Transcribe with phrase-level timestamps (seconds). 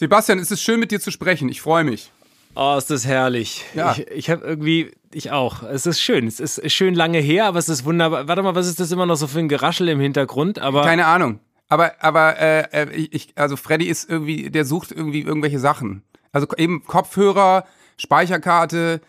[0.00, 1.50] Sebastian, es ist schön mit dir zu sprechen.
[1.50, 2.10] Ich freue mich.
[2.54, 3.66] Oh, ist das herrlich.
[3.74, 3.92] Ja.
[3.92, 5.62] Ich, ich habe irgendwie, ich auch.
[5.62, 6.26] Es ist schön.
[6.26, 8.26] Es ist schön lange her, aber es ist wunderbar.
[8.26, 10.58] Warte mal, was ist das immer noch so für ein Geraschel im Hintergrund?
[10.58, 11.40] Aber Keine Ahnung.
[11.68, 16.02] Aber, aber äh, äh ich, also Freddy ist irgendwie, der sucht irgendwie irgendwelche Sachen.
[16.32, 17.66] Also eben Kopfhörer,
[17.98, 19.02] Speicherkarte,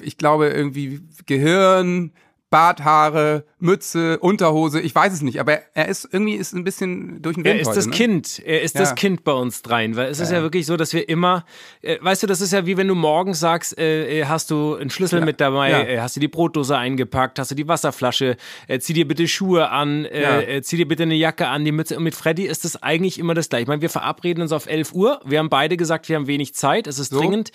[0.00, 2.10] ich glaube irgendwie Gehirn,
[2.52, 7.36] Barthaare, Mütze, Unterhose, ich weiß es nicht, aber er ist irgendwie ist ein bisschen durch
[7.36, 7.92] den Wind Er ist heute, das ne?
[7.92, 8.82] Kind, er ist ja.
[8.82, 11.46] das Kind bei uns dreien, weil es ist ja wirklich so, dass wir immer,
[11.80, 14.74] äh, weißt du, das ist ja wie wenn du morgens sagst, äh, äh hast du
[14.74, 15.24] einen Schlüssel ja.
[15.24, 15.80] mit dabei, ja.
[15.80, 18.36] äh, hast du die Brotdose eingepackt, hast du die Wasserflasche,
[18.68, 20.06] äh, zieh dir bitte Schuhe an,
[20.60, 21.96] zieh dir bitte eine Jacke an, die Mütze.
[21.96, 23.62] Und mit Freddy ist das eigentlich immer das gleiche.
[23.62, 26.54] Ich meine, wir verabreden uns auf 11 Uhr, wir haben beide gesagt, wir haben wenig
[26.54, 27.18] Zeit, es ist so.
[27.18, 27.50] dringend.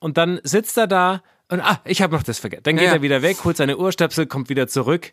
[0.00, 2.62] Und dann sitzt er da und ah, ich habe noch das vergessen.
[2.64, 2.94] Dann geht ja.
[2.94, 5.12] er wieder weg, holt seine Ohrstöpsel, kommt wieder zurück.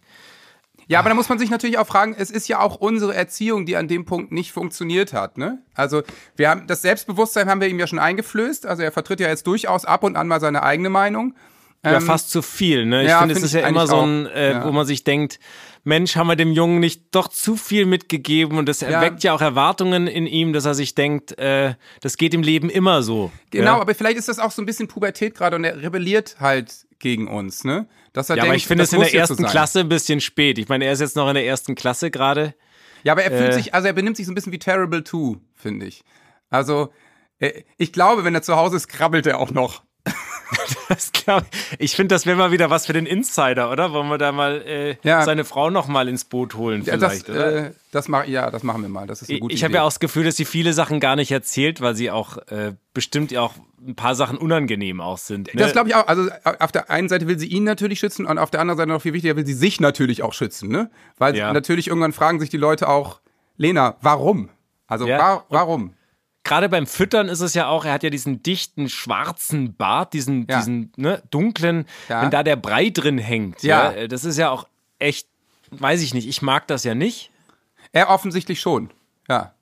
[0.87, 3.65] Ja, aber da muss man sich natürlich auch fragen, es ist ja auch unsere Erziehung,
[3.65, 5.37] die an dem Punkt nicht funktioniert hat.
[5.37, 5.59] Ne?
[5.73, 6.03] Also
[6.35, 8.65] wir haben das Selbstbewusstsein haben wir ihm ja schon eingeflößt.
[8.65, 11.35] Also er vertritt ja jetzt durchaus ab und an mal seine eigene Meinung.
[11.83, 12.85] Ja, ähm, fast zu viel.
[12.85, 13.03] Ne?
[13.03, 14.65] Ich ja, finde, es ist ja immer so ein, äh, ja.
[14.65, 15.39] wo man sich denkt,
[15.83, 19.35] Mensch, haben wir dem Jungen nicht doch zu viel mitgegeben und das erweckt ja, ja
[19.35, 23.31] auch Erwartungen in ihm, dass er sich denkt, äh, das geht im Leben immer so.
[23.49, 26.85] Genau, aber vielleicht ist das auch so ein bisschen Pubertät gerade und er rebelliert halt
[26.99, 27.87] gegen uns, ne?
[28.13, 30.59] Dass er ja, denkt, aber ich finde es in der ersten Klasse ein bisschen spät.
[30.59, 32.53] Ich meine, er ist jetzt noch in der ersten Klasse gerade.
[33.03, 35.03] Ja, aber er fühlt äh, sich, also er benimmt sich so ein bisschen wie Terrible
[35.03, 36.03] 2, finde ich.
[36.51, 36.93] Also,
[37.39, 39.83] äh, ich glaube, wenn er zu Hause ist, krabbelt er auch noch.
[40.89, 41.45] Das glaub,
[41.79, 43.93] ich finde, das wäre mal wieder was für den Insider, oder?
[43.93, 45.23] Wollen wir da mal äh, ja.
[45.23, 47.65] seine Frau noch mal ins Boot holen vielleicht, ja, das, oder?
[47.67, 49.07] Äh, das mach, ja, das machen wir mal.
[49.07, 50.99] Das ist eine gute ich ich habe ja auch das Gefühl, dass sie viele Sachen
[50.99, 53.53] gar nicht erzählt, weil sie auch äh, bestimmt ja auch
[53.85, 55.53] ein paar Sachen unangenehm auch sind.
[55.53, 55.61] Ne?
[55.61, 56.07] Das glaube ich auch.
[56.07, 56.29] Also
[56.59, 59.01] auf der einen Seite will sie ihn natürlich schützen und auf der anderen Seite noch
[59.01, 60.91] viel wichtiger will sie sich natürlich auch schützen, ne?
[61.17, 61.51] Weil ja.
[61.53, 63.21] natürlich irgendwann fragen sich die Leute auch,
[63.57, 64.49] Lena, warum?
[64.87, 65.93] Also wa warum?
[66.43, 70.47] Gerade beim Füttern ist es ja auch, er hat ja diesen dichten schwarzen Bart, diesen,
[70.49, 70.59] ja.
[70.59, 72.21] diesen ne, dunklen, ja.
[72.21, 73.63] wenn da der Brei drin hängt.
[73.63, 73.93] Ja.
[73.93, 74.07] ja.
[74.07, 74.67] Das ist ja auch
[74.99, 75.27] echt,
[75.71, 77.31] weiß ich nicht, ich mag das ja nicht.
[77.91, 78.89] Er offensichtlich schon,
[79.27, 79.53] ja.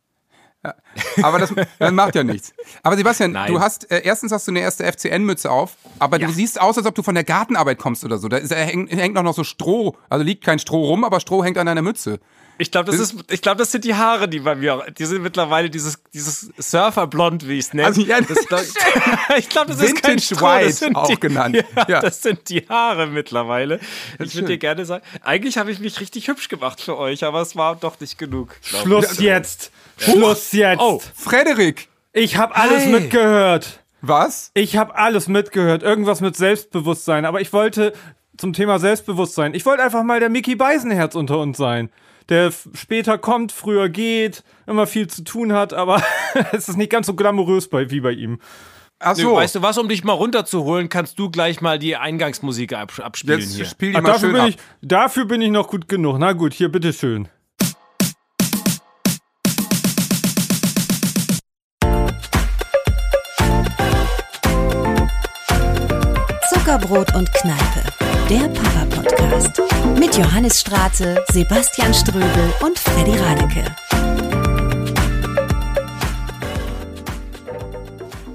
[1.23, 2.53] Aber das, das, macht ja nichts.
[2.83, 3.51] Aber Sebastian, Nein.
[3.51, 6.85] du hast, äh, erstens hast du eine erste FCN-Mütze auf, aber du siehst aus, als
[6.85, 8.27] ob du von der Gartenarbeit kommst oder so.
[8.27, 11.57] Da ist, hängt, hängt noch so Stroh, also liegt kein Stroh rum, aber Stroh hängt
[11.57, 12.19] an deiner Mütze.
[12.61, 15.21] Ich glaube, das, ist, ich glaube, das sind die Haare, die bei mir, die sind
[15.21, 17.87] mittlerweile dieses, dieses Surferblond, wie ich es nenne.
[17.87, 18.61] Also, ja, das, glaub,
[19.37, 21.55] ich glaube, das ist kein Stroh, White das sind auch die, genannt.
[21.55, 23.79] Ja, ja, Das sind die Haare mittlerweile.
[24.21, 27.39] Ich würde dir gerne sagen, eigentlich habe ich mich richtig hübsch gemacht für euch, aber
[27.39, 28.53] es war doch nicht genug.
[28.61, 29.71] Schluss jetzt.
[29.99, 30.11] Ja.
[30.11, 30.81] Schluss jetzt.
[30.81, 31.87] Oh, Frederik.
[32.11, 32.91] Ich habe alles hey.
[32.91, 33.79] mitgehört.
[34.01, 34.51] Was?
[34.53, 35.81] Ich habe alles mitgehört.
[35.81, 37.23] Irgendwas mit Selbstbewusstsein.
[37.23, 37.93] Aber ich wollte
[38.35, 39.53] zum Thema Selbstbewusstsein.
[39.53, 41.89] Ich wollte einfach mal der Mickey Beisenherz unter uns sein
[42.29, 46.01] der später kommt, früher geht, immer viel zu tun hat, aber
[46.51, 48.39] es ist nicht ganz so glamourös bei, wie bei ihm.
[49.01, 49.35] Ach so.
[49.35, 53.55] weißt du was, um dich mal runterzuholen, kannst du gleich mal die Eingangsmusik abspielen Jetzt
[53.55, 53.65] hier.
[53.65, 54.49] Spiel die Ach, mal dafür, schön bin ab.
[54.49, 56.17] ich, dafür bin ich noch gut genug.
[56.19, 57.29] Na gut, hier, bitteschön.
[66.49, 67.83] Zuckerbrot und Kneipe,
[68.29, 69.59] der Papa-Podcast.
[69.97, 73.65] Mit Johannes Straße, Sebastian Ströbel und Freddy Radeke.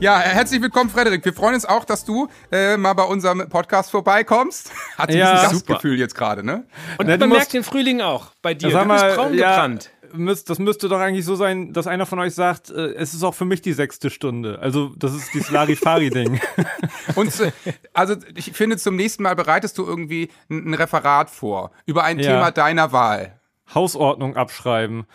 [0.00, 1.25] Ja, herzlich willkommen, Frederik.
[1.25, 4.72] Wir freuen uns auch, dass du äh, mal bei unserem Podcast vorbeikommst.
[4.99, 6.65] Hat ja, ein Gastgefühl jetzt gerade, ne?
[6.99, 8.71] Und ja, man merkt den Frühling auch bei dir.
[8.71, 12.19] Du bist braun ja, gebrannt müsst, das müsste doch eigentlich so sein, dass einer von
[12.19, 14.58] euch sagt, äh, es ist auch für mich die sechste Stunde.
[14.60, 16.41] Also, das ist dieses Larifari-Ding.
[17.14, 17.52] Und äh,
[17.92, 22.19] also ich finde, zum nächsten Mal bereitest du irgendwie ein, ein Referat vor über ein
[22.19, 22.32] ja.
[22.32, 23.38] Thema deiner Wahl.
[23.74, 25.06] Hausordnung abschreiben.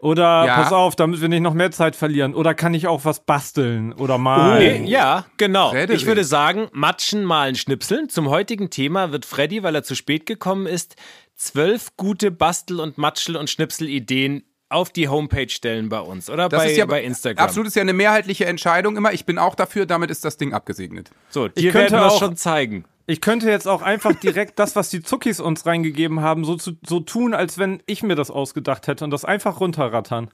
[0.00, 0.54] Oder ja.
[0.54, 2.34] pass auf, damit wir nicht noch mehr Zeit verlieren.
[2.34, 4.84] Oder kann ich auch was basteln oder malen?
[4.84, 5.70] Oh, ja, genau.
[5.70, 5.96] Frederik.
[5.96, 8.08] Ich würde sagen, matschen, malen, schnipseln.
[8.08, 10.94] Zum heutigen Thema wird Freddy, weil er zu spät gekommen ist,
[11.38, 16.62] zwölf gute Bastel- und Matschel- und Schnipsel-Ideen auf die Homepage stellen bei uns oder das
[16.62, 17.42] bei, ist ja, bei Instagram.
[17.42, 19.14] Absolut ist ja eine mehrheitliche Entscheidung immer.
[19.14, 21.10] Ich bin auch dafür, damit ist das Ding abgesegnet.
[21.30, 22.84] So, dir werden wir schon zeigen.
[23.06, 26.72] Ich könnte jetzt auch einfach direkt das, was die Zuckis uns reingegeben haben, so, zu,
[26.86, 30.30] so tun, als wenn ich mir das ausgedacht hätte und das einfach runterrattern.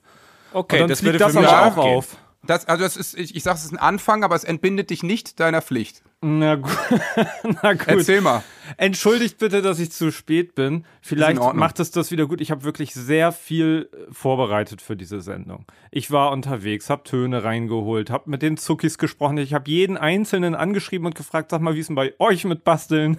[0.51, 2.17] Okay, das würde für das mich auch auf.
[2.47, 5.03] Das, also das ist, ich, ich sage, es ist ein Anfang, aber es entbindet dich
[5.03, 6.03] nicht deiner Pflicht.
[6.21, 6.69] Na, gu
[7.61, 7.87] Na gut.
[7.87, 8.43] Erzähl mal.
[8.77, 10.85] Entschuldigt bitte, dass ich zu spät bin.
[11.01, 12.41] Vielleicht macht es das wieder gut.
[12.41, 15.65] Ich habe wirklich sehr viel äh, vorbereitet für diese Sendung.
[15.91, 19.37] Ich war unterwegs, habe Töne reingeholt, habe mit den Zuckis gesprochen.
[19.37, 22.63] Ich habe jeden Einzelnen angeschrieben und gefragt, sag mal, wie ist denn bei euch mit
[22.63, 23.17] Basteln?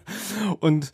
[0.60, 0.92] und,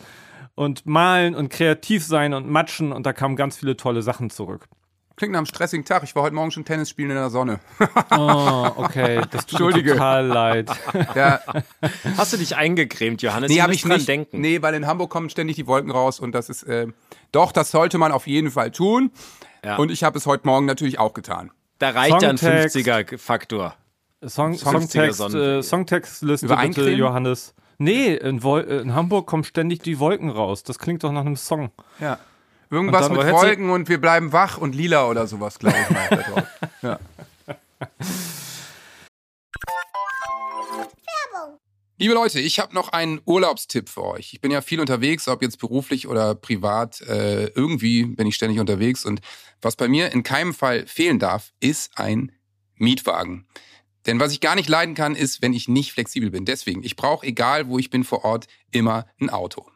[0.54, 2.92] und malen und kreativ sein und matschen.
[2.92, 4.68] Und da kamen ganz viele tolle Sachen zurück.
[5.16, 6.02] Klingt nach einem stressigen Tag.
[6.02, 7.58] Ich war heute Morgen schon Tennis spielen in der Sonne.
[8.10, 9.22] oh, okay.
[9.30, 10.70] Das tut mir total leid.
[11.14, 11.40] Ja.
[12.18, 13.50] Hast du dich eingecremt, Johannes?
[13.50, 14.06] Nee, habe ich nicht.
[14.06, 14.42] Denken.
[14.42, 16.88] Nee, weil in Hamburg kommen ständig die Wolken raus und das ist, äh,
[17.32, 19.10] doch, das sollte man auf jeden Fall tun.
[19.64, 19.76] Ja.
[19.76, 21.50] Und ich habe es heute Morgen natürlich auch getan.
[21.78, 23.74] Da reicht ja ein 50er-Faktor.
[24.26, 27.54] Song, Songtext, äh, Songtextliste bitte, Johannes.
[27.78, 30.62] Nee, in, in, Hamburg kommen ständig die Wolken raus.
[30.62, 31.70] Das klingt doch nach einem Song.
[32.00, 32.18] Ja.
[32.70, 36.48] Irgendwas mit Wolken und wir bleiben wach und lila oder sowas, glaube ich mal.
[36.82, 36.98] ja.
[41.98, 44.34] Liebe Leute, ich habe noch einen Urlaubstipp für euch.
[44.34, 47.00] Ich bin ja viel unterwegs, ob jetzt beruflich oder privat.
[47.00, 49.20] Äh, irgendwie bin ich ständig unterwegs und
[49.62, 52.32] was bei mir in keinem Fall fehlen darf, ist ein
[52.74, 53.46] Mietwagen.
[54.04, 56.44] Denn was ich gar nicht leiden kann, ist, wenn ich nicht flexibel bin.
[56.44, 59.66] Deswegen, ich brauche, egal wo ich bin vor Ort, immer ein Auto.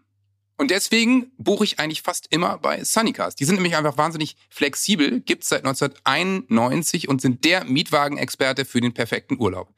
[0.60, 3.40] Und deswegen buche ich eigentlich fast immer bei Sunnycast.
[3.40, 8.92] Die sind nämlich einfach wahnsinnig flexibel, gibt's seit 1991 und sind der Mietwagenexperte für den
[8.92, 9.72] perfekten Urlaub.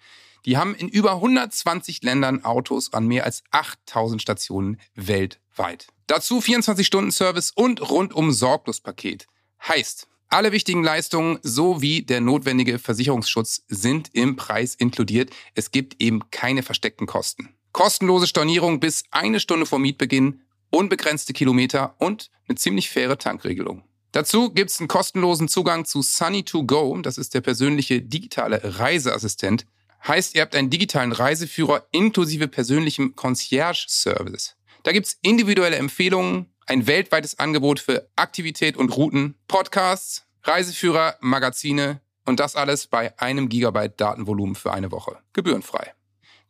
[0.44, 5.86] Die haben in über 120 Ländern Autos an mehr als 8000 Stationen weltweit.
[6.08, 9.28] Dazu 24-Stunden-Service und rundum Sorglospaket.
[9.68, 15.30] Heißt, alle wichtigen Leistungen sowie der notwendige Versicherungsschutz sind im Preis inkludiert.
[15.54, 17.50] Es gibt eben keine versteckten Kosten.
[17.70, 23.84] Kostenlose Stornierung bis eine Stunde vor Mietbeginn, unbegrenzte Kilometer und eine ziemlich faire Tankregelung.
[24.12, 29.66] Dazu gibt's einen kostenlosen Zugang zu Sunny2Go, das ist der persönliche digitale Reiseassistent.
[30.06, 34.56] Heißt, ihr habt einen digitalen Reiseführer inklusive persönlichem Concierge-Service.
[34.82, 42.40] Da gibt's individuelle Empfehlungen, ein weltweites Angebot für Aktivität und Routen, Podcasts, Reiseführer, Magazine und
[42.40, 45.18] das alles bei einem Gigabyte Datenvolumen für eine Woche.
[45.32, 45.94] Gebührenfrei.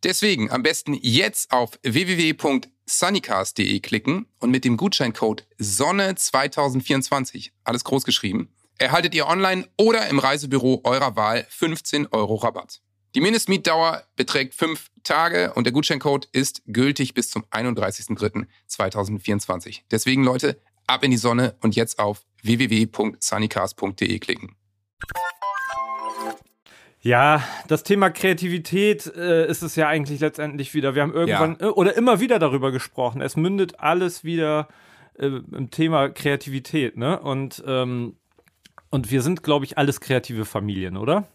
[0.05, 8.53] Deswegen am besten jetzt auf www.sunnycast.de klicken und mit dem Gutscheincode Sonne2024, alles groß geschrieben,
[8.79, 12.81] erhaltet ihr online oder im Reisebüro eurer Wahl 15 Euro Rabatt.
[13.15, 19.83] Die Mindestmietdauer beträgt fünf Tage und der Gutscheincode ist gültig bis zum 31.03.2024.
[19.91, 24.57] Deswegen Leute, ab in die Sonne und jetzt auf www.sunnycast.de klicken.
[27.03, 30.95] Ja, das Thema Kreativität äh, ist es ja eigentlich letztendlich wieder.
[30.95, 31.67] Wir haben irgendwann ja.
[31.67, 33.21] äh, oder immer wieder darüber gesprochen.
[33.21, 34.69] Es mündet alles wieder
[35.19, 37.19] äh, im Thema Kreativität, ne?
[37.19, 38.15] Und, ähm,
[38.91, 41.27] und wir sind, glaube ich, alles kreative Familien, oder?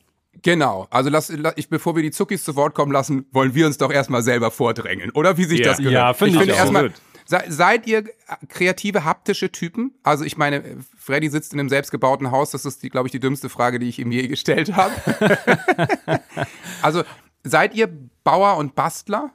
[0.42, 0.88] Genau.
[0.90, 3.92] Also lass, ich, bevor wir die Zuckis zu Wort kommen lassen, wollen wir uns doch
[3.92, 5.38] erstmal selber vordrängeln, oder?
[5.38, 5.66] Wie sich ja.
[5.66, 5.94] das gehört.
[5.94, 6.94] Ja, finde ich, ich find erstmal.
[7.27, 8.06] Se, seid ihr
[8.47, 9.94] kreative, haptische Typen?
[10.01, 12.51] Also ich meine, Freddy sitzt in einem selbstgebauten Haus.
[12.51, 14.94] Das ist, glaube ich, die dümmste Frage, die ich ihm je gestellt habe.
[16.81, 17.03] also
[17.44, 17.89] seid ihr
[18.24, 19.31] Bauer und Bastler?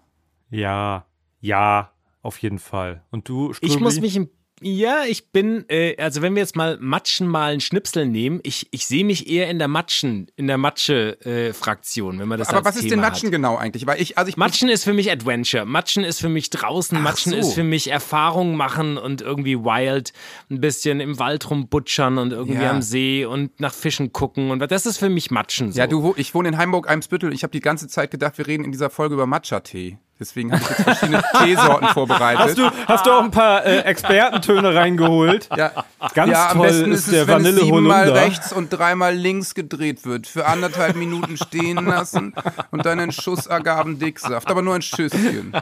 [0.48, 1.04] Ja,
[1.40, 1.92] ja,
[2.22, 3.04] auf jeden Fall.
[3.10, 3.74] Und du, Ströbli?
[3.74, 4.30] Ich muss mich ein
[4.62, 8.87] ja, ich bin, äh, also wenn wir jetzt mal Matschen malen Schnipsel nehmen, ich, ich
[8.87, 12.76] sehe mich eher in der Matschen, in der Matsche-Fraktion, äh, wenn man das Aber was
[12.76, 13.32] ist Thema denn Matschen hat.
[13.32, 13.87] genau eigentlich?
[13.87, 15.64] Weil ich, also ich Matschen ist für mich Adventure.
[15.67, 16.99] Matschen ist für mich draußen.
[16.99, 17.38] Ach Matschen so.
[17.38, 20.12] ist für mich Erfahrung machen und irgendwie wild,
[20.50, 22.70] ein bisschen im Wald rumbutschern und irgendwie ja.
[22.70, 24.50] am See und nach Fischen gucken.
[24.50, 25.73] Und das ist für mich Matschen.
[25.73, 25.79] So.
[25.79, 27.32] Ja, du, ich wohne in Hamburg-Eimsbüttel.
[27.32, 29.99] Ich habe die ganze Zeit gedacht, wir reden in dieser Folge über Matcha-Tee.
[30.22, 32.38] Deswegen habe ich jetzt verschiedene Teesorten vorbereitet.
[32.38, 35.48] Hast du, hast du auch ein paar äh, Expertentöne reingeholt?
[35.56, 35.72] Ja,
[36.14, 38.69] ganz ja, am toll besten ist, ist der es, Vanille wenn es siebenmal rechts und
[38.70, 40.28] dreimal links gedreht wird.
[40.28, 42.34] Für anderthalb Minuten stehen lassen
[42.70, 44.49] und dann einen Schuss Agavendicksaft.
[44.49, 45.52] Aber nur ein Schüsschen.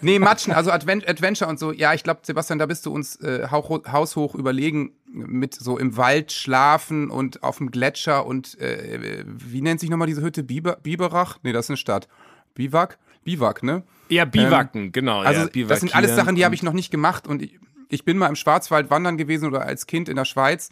[0.00, 1.70] nee, Matschen, also Advent Adventure und so.
[1.70, 6.32] Ja, ich glaube, Sebastian, da bist du uns äh, haushoch überlegen mit so im Wald
[6.32, 10.42] schlafen und auf dem Gletscher und äh, wie nennt sich nochmal diese Hütte?
[10.42, 11.38] Biber, Biberach?
[11.44, 12.08] Nee, das ist eine Stadt.
[12.56, 12.98] Biwak?
[13.24, 13.84] Biwak, ne?
[14.08, 15.20] Ja, Biwaken, ähm, genau.
[15.20, 17.58] Also ja, das sind alles Sachen, die habe ich noch nicht gemacht und ich,
[17.88, 20.70] ich, bin mal im Schwarzwald wandern gewesen oder als Kind in der Schweiz.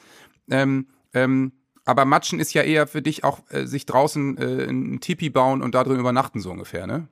[0.50, 1.52] Ähm, ähm,
[1.84, 5.62] aber Matschen ist ja eher für dich auch äh, sich draußen äh, ein Tipi bauen
[5.62, 7.08] und da drin übernachten so ungefähr, ne?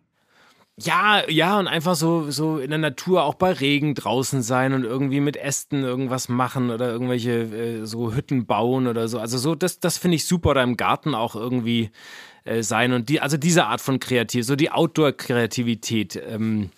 [0.79, 4.85] Ja, ja, und einfach so, so in der Natur auch bei Regen draußen sein und
[4.85, 9.19] irgendwie mit Ästen irgendwas machen oder irgendwelche äh, so Hütten bauen oder so.
[9.19, 11.91] Also so, das, das finde ich super oder im Garten auch irgendwie
[12.45, 16.17] äh, sein und die, also diese Art von Kreativ, so die Outdoor-Kreativität.
[16.17, 16.71] Ähm,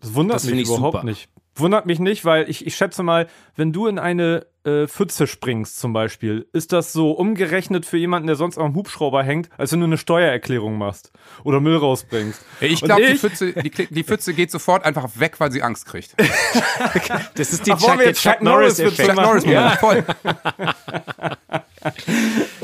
[0.00, 1.04] das wundert das mich überhaupt super.
[1.04, 1.28] nicht.
[1.54, 5.78] Wundert mich nicht, weil ich, ich schätze mal, wenn du in eine äh, Pfütze springst
[5.78, 9.80] zum Beispiel, ist das so umgerechnet für jemanden, der sonst am Hubschrauber hängt, als wenn
[9.80, 11.12] du eine Steuererklärung machst
[11.44, 12.40] oder Müll rausbringst.
[12.60, 16.14] Ich glaube, die Pfütze, die, die, Pfütze geht sofort einfach weg, weil sie Angst kriegt.
[17.34, 19.08] das ist die Ach, Chuck, Chuck, Chuck Norris-Effekt.
[19.08, 19.70] Chuck Norris, ja.
[19.76, 20.04] voll.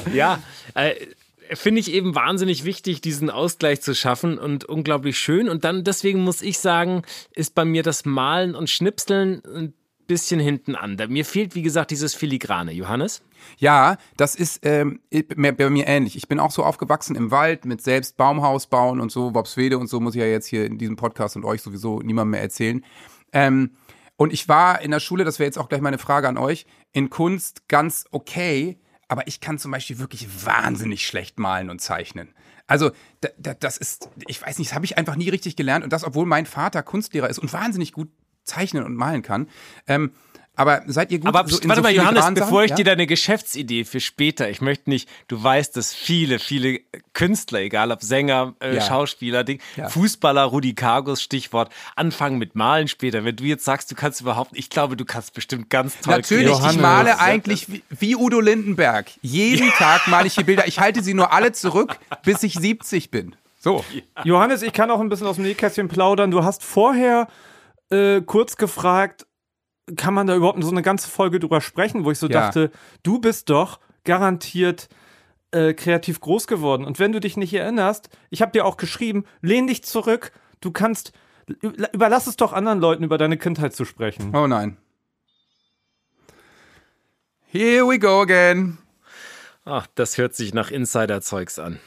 [0.15, 0.39] ja,
[0.75, 0.95] äh,
[1.55, 5.49] finde ich eben wahnsinnig wichtig, diesen Ausgleich zu schaffen und unglaublich schön.
[5.49, 7.03] Und dann, deswegen muss ich sagen,
[7.35, 9.43] ist bei mir das Malen und Schnipseln
[10.09, 10.97] bisschen hinten an.
[11.09, 12.73] Mir fehlt, wie gesagt, dieses Filigrane.
[12.73, 13.23] Johannes?
[13.59, 16.17] Ja, das ist ähm, bei mir ähnlich.
[16.17, 19.87] Ich bin auch so aufgewachsen im Wald mit selbst Baumhaus bauen und so, Bobswede und
[19.87, 22.85] so, muss ich ja jetzt hier in diesem Podcast und euch sowieso niemandem mehr erzählen.
[23.33, 23.77] Ähm,
[24.17, 26.67] und ich war in der Schule, das wäre jetzt auch gleich meine Frage an euch,
[26.93, 28.79] in Kunst ganz okay,
[29.09, 32.35] aber ich kann zum Beispiel wirklich wahnsinnig schlecht malen und zeichnen.
[32.67, 32.91] Also
[33.23, 35.93] da, da, das ist, ich weiß nicht, das habe ich einfach nie richtig gelernt und
[35.93, 38.11] das, obwohl mein Vater Kunstlehrer ist und wahnsinnig gut
[38.45, 39.49] zeichnen und malen kann.
[39.87, 40.13] Ähm,
[40.59, 42.77] aber seid ihr gut Aber so warte so mal, Johannes, bevor ich ja?
[42.77, 46.81] dir deine Geschäftsidee für später, ich möchte nicht, du weißt, dass viele, viele
[47.13, 48.81] Künstler, egal ob Sänger, äh, ja.
[48.81, 49.89] Schauspieler, Ding, ja.
[49.89, 53.25] Fußballer, Rudi Kargos, Stichwort, anfangen mit Malen später.
[53.25, 56.49] Wenn du jetzt sagst, du kannst überhaupt, ich glaube, du kannst bestimmt ganz toll Natürlich,
[56.49, 56.75] Johannes.
[56.75, 59.13] ich male eigentlich wie, wie Udo Lindenberg.
[59.23, 60.67] Jeden Tag male ich hier Bilder.
[60.67, 63.37] Ich halte sie nur alle zurück, bis ich 70 bin.
[63.61, 63.85] So.
[64.25, 66.33] Johannes, ich kann auch ein bisschen aus dem Nähkästchen plaudern.
[66.33, 67.29] Du hast vorher
[67.91, 69.25] äh, kurz gefragt,
[69.97, 72.41] kann man da überhaupt so eine ganze Folge drüber sprechen, wo ich so ja.
[72.41, 72.71] dachte,
[73.03, 74.89] du bist doch garantiert
[75.51, 76.85] äh, kreativ groß geworden.
[76.85, 80.71] Und wenn du dich nicht erinnerst, ich habe dir auch geschrieben, lehn dich zurück, du
[80.71, 81.13] kannst,
[81.63, 84.35] überlass es doch anderen Leuten, über deine Kindheit zu sprechen.
[84.35, 84.77] Oh nein.
[87.47, 88.79] Here we go again.
[89.65, 91.79] Ach, das hört sich nach Insider-Zeugs an.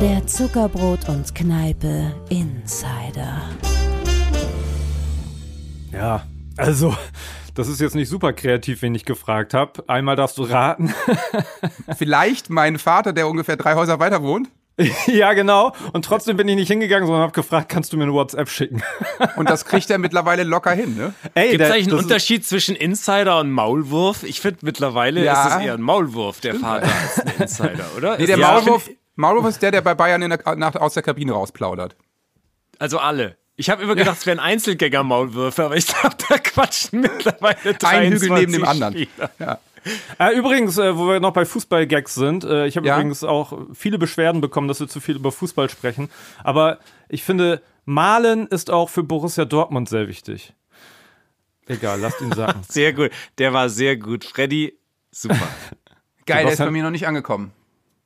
[0.00, 3.42] Der Zuckerbrot und Kneipe Insider.
[5.92, 6.22] Ja,
[6.56, 6.96] also,
[7.54, 9.84] das ist jetzt nicht super kreativ, wen ich gefragt habe.
[9.88, 10.94] Einmal darfst du raten.
[11.96, 14.48] Vielleicht mein Vater, der ungefähr drei Häuser weiter wohnt.
[15.06, 15.74] ja, genau.
[15.92, 18.82] Und trotzdem bin ich nicht hingegangen, sondern habe gefragt, kannst du mir eine WhatsApp schicken?
[19.36, 21.12] und das kriegt er mittlerweile locker hin, ne?
[21.34, 24.22] Gibt es eigentlich einen Unterschied zwischen Insider und Maulwurf?
[24.22, 25.32] Ich finde mittlerweile ja.
[25.32, 28.18] ist es eher ein Maulwurf, der Vater, als ein Insider, oder?
[28.18, 31.32] Nee, der ja, Maulwurf, Maulwurf ist der, der bei Bayern der, nach, aus der Kabine
[31.32, 31.96] rausplaudert.
[32.78, 33.36] Also alle.
[33.60, 38.12] Ich habe immer gedacht, es wären Einzelgänger-Maulwürfe, aber ich glaube, da quatschen mittlerweile drei Ein
[38.14, 39.06] Hügel neben dem anderen.
[39.38, 39.58] Ja.
[40.18, 42.96] Äh, übrigens, äh, wo wir noch bei Fußball-Gags sind, äh, ich habe ja?
[42.96, 46.08] übrigens auch viele Beschwerden bekommen, dass wir zu viel über Fußball sprechen.
[46.42, 46.78] Aber
[47.10, 50.54] ich finde, Malen ist auch für Borussia Dortmund sehr wichtig.
[51.66, 52.62] Egal, lasst ihn sagen.
[52.68, 53.10] sehr gut.
[53.36, 54.24] Der war sehr gut.
[54.24, 54.78] Freddy,
[55.10, 55.36] super.
[56.24, 57.52] Geil, der ist bei mir noch nicht angekommen.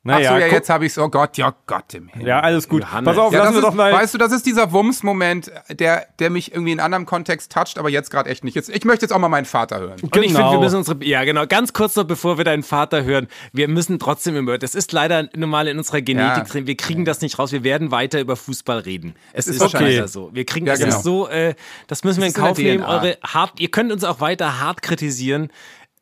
[0.07, 0.99] Naja, Ach so, ja, jetzt habe ich es.
[0.99, 2.29] Oh Gott, ja Gott im Himmel.
[2.29, 2.83] Ja, alles gut.
[2.83, 3.07] Johannes.
[3.07, 3.91] Pass auf, ja, lassen wir ist, doch mal.
[3.91, 7.79] Weißt du, das ist dieser Wumms-Moment, der, der mich irgendwie in einem anderen Kontext toucht,
[7.79, 8.55] aber jetzt gerade echt nicht.
[8.55, 9.97] Jetzt, ich möchte jetzt auch mal meinen Vater hören.
[9.97, 10.17] Genau.
[10.17, 11.03] Und ich finde, wir müssen unsere.
[11.05, 11.47] Ja, genau.
[11.47, 13.29] Ganz kurz noch, bevor wir deinen Vater hören.
[13.55, 14.59] Wir müssen trotzdem immer.
[14.59, 16.45] Das ist leider normal in unserer Genetik ja.
[16.45, 16.67] drin.
[16.67, 17.53] Wir kriegen das nicht raus.
[17.53, 19.15] Wir werden weiter über Fußball reden.
[19.33, 20.07] Es, ist, ist okay.
[20.07, 20.29] so.
[20.35, 21.01] Wir kriegen ja, das genau.
[21.01, 21.29] so.
[21.29, 21.55] Äh,
[21.87, 22.85] das müssen wir in Kauf nehmen.
[22.85, 25.51] Eure hart, ihr könnt uns auch weiter hart kritisieren.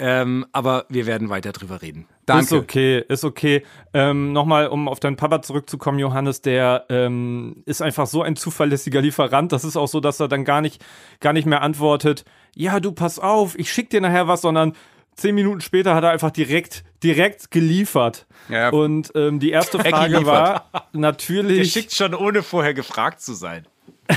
[0.04, 2.08] Ähm, aber wir werden weiter drüber reden.
[2.26, 2.42] Danke.
[2.42, 3.62] Ist okay, ist okay.
[3.94, 9.00] Ähm, Nochmal, um auf deinen Papa zurückzukommen, Johannes, der ähm, ist einfach so ein zuverlässiger
[9.00, 9.52] Lieferant.
[9.52, 10.84] Das ist auch so, dass er dann gar nicht,
[11.20, 12.24] gar nicht mehr antwortet,
[12.56, 14.72] ja, du pass auf, ich schick dir nachher was, sondern
[15.14, 18.26] zehn Minuten später hat er einfach direkt, direkt geliefert.
[18.48, 18.70] Ja.
[18.70, 21.58] Und ähm, die erste Frage war natürlich.
[21.58, 23.68] Der schickt schon ohne vorher gefragt zu sein.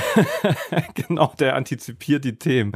[0.94, 2.72] genau, der antizipiert die Themen.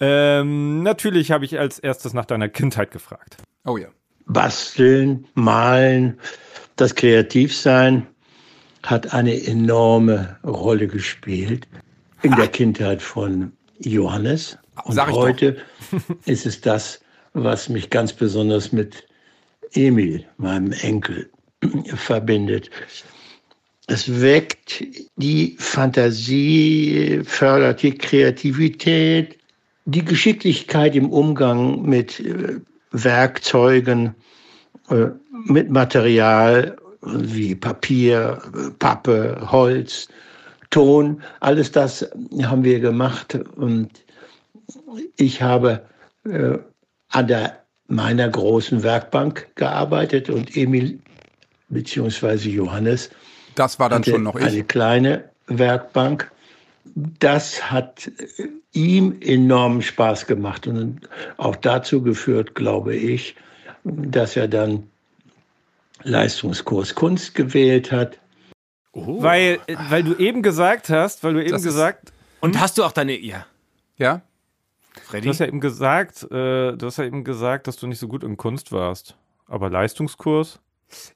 [0.00, 3.36] Ähm, natürlich habe ich als erstes nach deiner Kindheit gefragt.
[3.64, 3.88] Oh ja.
[4.26, 6.18] Basteln, malen,
[6.76, 8.06] das Kreativsein
[8.82, 11.66] hat eine enorme Rolle gespielt
[12.22, 14.58] in der Kindheit von Johannes.
[14.84, 15.56] Und heute
[16.24, 17.00] ist es das,
[17.32, 19.06] was mich ganz besonders mit
[19.72, 21.30] Emil, meinem Enkel,
[21.94, 22.70] verbindet.
[23.90, 24.84] Es weckt
[25.16, 29.38] die Fantasie, fördert die Kreativität,
[29.86, 34.14] die Geschicklichkeit im Umgang mit äh, Werkzeugen,
[34.90, 35.06] äh,
[35.46, 38.42] mit Material wie Papier,
[38.78, 40.08] Pappe, Holz,
[40.68, 41.22] Ton.
[41.40, 42.06] Alles das
[42.42, 43.88] haben wir gemacht und
[45.16, 45.82] ich habe
[46.26, 46.58] äh,
[47.08, 50.98] an der, meiner großen Werkbank gearbeitet und Emil
[51.70, 52.50] bzw.
[52.50, 53.08] Johannes
[53.58, 54.44] das war dann schon noch ich.
[54.44, 56.30] Eine kleine Werkbank.
[56.94, 58.10] Das hat
[58.72, 63.36] ihm enormen Spaß gemacht und auch dazu geführt, glaube ich,
[63.84, 64.88] dass er dann
[66.02, 68.18] Leistungskurs Kunst gewählt hat.
[68.92, 69.22] Oh.
[69.22, 69.58] Weil,
[69.90, 72.12] weil du eben gesagt hast, weil du eben das gesagt.
[72.40, 72.60] Und hm?
[72.60, 73.18] hast du auch deine.
[73.18, 73.46] Ja.
[73.96, 74.22] Ja?
[75.04, 75.24] Freddy?
[75.24, 78.08] Du hast ja eben gesagt, äh, du hast ja eben gesagt, dass du nicht so
[78.08, 79.16] gut in Kunst warst.
[79.46, 80.60] Aber Leistungskurs?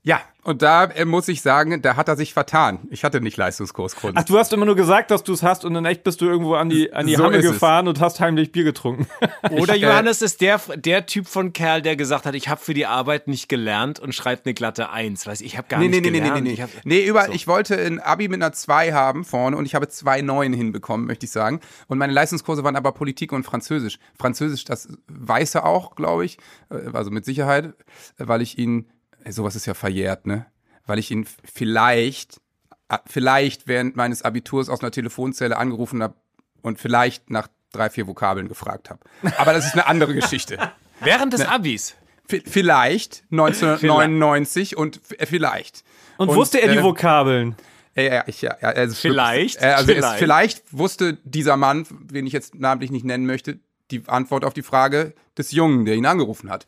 [0.03, 2.81] Ja, und da äh, muss ich sagen, da hat er sich vertan.
[2.91, 4.17] Ich hatte nicht Leistungskurs Kunst.
[4.17, 6.27] Ach, du hast immer nur gesagt, dass du es hast und in echt bist du
[6.27, 7.91] irgendwo an die, an die so Hamme gefahren es.
[7.91, 9.07] und hast heimlich Bier getrunken.
[9.51, 12.49] Oder ich, äh, Johannes äh, ist der, der Typ von Kerl, der gesagt hat, ich
[12.49, 15.27] habe für die Arbeit nicht gelernt und schreibt eine glatte Eins.
[15.29, 16.35] Weiß ich, habe gar nee, nicht nee, gelernt.
[16.35, 16.79] Nee, nee, nee, nee.
[16.79, 17.33] Ich, nee, über, so.
[17.33, 21.07] ich wollte ein Abi mit einer 2 haben vorne und ich habe zwei Neun hinbekommen,
[21.07, 21.61] möchte ich sagen.
[21.87, 24.01] Und meine Leistungskurse waren aber Politik und Französisch.
[24.19, 26.39] Französisch, das weiß er auch, glaube ich,
[26.71, 27.75] äh, also mit Sicherheit,
[28.19, 28.87] weil ich ihn
[29.31, 30.47] sowas ist ja verjährt, ne?
[30.87, 32.41] Weil ich ihn vielleicht,
[32.89, 36.15] äh, vielleicht während meines Abiturs aus einer Telefonzelle angerufen habe
[36.63, 39.01] und vielleicht nach drei, vier Vokabeln gefragt habe.
[39.39, 40.59] Aber das ist eine andere Geschichte.
[41.01, 41.49] Während des ne?
[41.49, 41.97] Abis?
[42.29, 45.83] Vielleicht 1999 und vielleicht.
[46.17, 47.57] Und, und wusste er die äh, Vokabeln?
[47.95, 49.61] Ja, ja, ich, ja, also vielleicht.
[49.61, 50.15] Äh, also vielleicht.
[50.15, 53.59] Es, vielleicht wusste dieser Mann, den ich jetzt namentlich nicht nennen möchte,
[53.91, 56.67] die Antwort auf die Frage des Jungen, der ihn angerufen hat.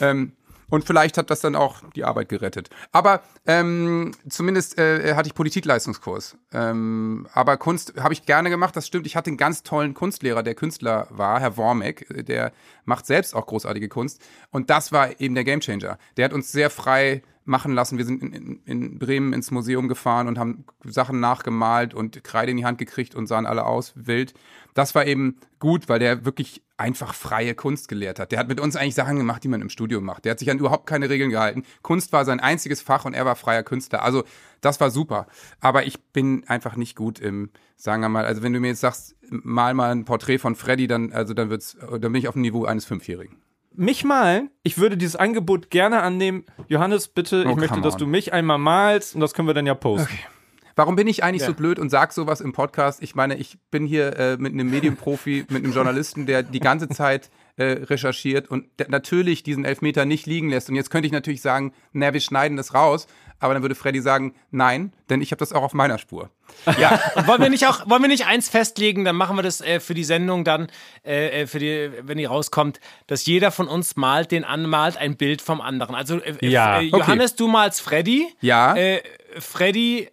[0.00, 0.32] ähm,
[0.74, 2.68] und vielleicht hat das dann auch die Arbeit gerettet.
[2.90, 6.36] Aber ähm, zumindest äh, hatte ich Politikleistungskurs.
[6.52, 9.06] Ähm, aber Kunst habe ich gerne gemacht, das stimmt.
[9.06, 12.26] Ich hatte einen ganz tollen Kunstlehrer, der Künstler war, Herr Wormek.
[12.26, 12.50] Der
[12.84, 14.20] macht selbst auch großartige Kunst.
[14.50, 15.96] Und das war eben der Gamechanger.
[16.16, 17.98] Der hat uns sehr frei machen lassen.
[17.98, 22.50] Wir sind in, in, in, Bremen ins Museum gefahren und haben Sachen nachgemalt und Kreide
[22.50, 24.34] in die Hand gekriegt und sahen alle aus wild.
[24.72, 28.32] Das war eben gut, weil der wirklich einfach freie Kunst gelehrt hat.
[28.32, 30.24] Der hat mit uns eigentlich Sachen gemacht, die man im Studio macht.
[30.24, 31.64] Der hat sich an überhaupt keine Regeln gehalten.
[31.82, 34.02] Kunst war sein einziges Fach und er war freier Künstler.
[34.02, 34.24] Also
[34.60, 35.26] das war super.
[35.60, 38.80] Aber ich bin einfach nicht gut im, sagen wir mal, also wenn du mir jetzt
[38.80, 42.34] sagst, mal mal ein Porträt von Freddy, dann, also dann wird's, dann bin ich auf
[42.34, 43.36] dem Niveau eines Fünfjährigen.
[43.76, 46.44] Mich malen, ich würde dieses Angebot gerne annehmen.
[46.68, 49.66] Johannes, bitte, oh, ich möchte, dass du mich einmal malst und das können wir dann
[49.66, 50.08] ja posten.
[50.12, 50.34] Okay.
[50.76, 51.48] Warum bin ich eigentlich ja.
[51.48, 53.02] so blöd und sag sowas im Podcast?
[53.02, 56.88] Ich meine, ich bin hier äh, mit einem Medienprofi, mit einem Journalisten, der die ganze
[56.88, 60.68] Zeit äh, recherchiert und natürlich diesen Elfmeter nicht liegen lässt.
[60.68, 63.06] Und jetzt könnte ich natürlich sagen, na, wir schneiden das raus.
[63.40, 66.30] Aber dann würde Freddy sagen, nein, denn ich habe das auch auf meiner Spur.
[66.78, 69.80] Ja, wollen wir nicht auch, wollen wir nicht eins festlegen, dann machen wir das äh,
[69.80, 70.68] für die Sendung dann,
[71.04, 75.16] äh, äh, für die, wenn die rauskommt, dass jeder von uns malt, den anmalt, ein
[75.16, 75.94] Bild vom anderen.
[75.94, 76.78] Also äh, ja.
[76.78, 77.38] Äh, Johannes, okay.
[77.38, 78.28] du malst Freddy.
[78.40, 78.74] Ja.
[78.76, 79.02] Äh,
[79.38, 80.10] Freddy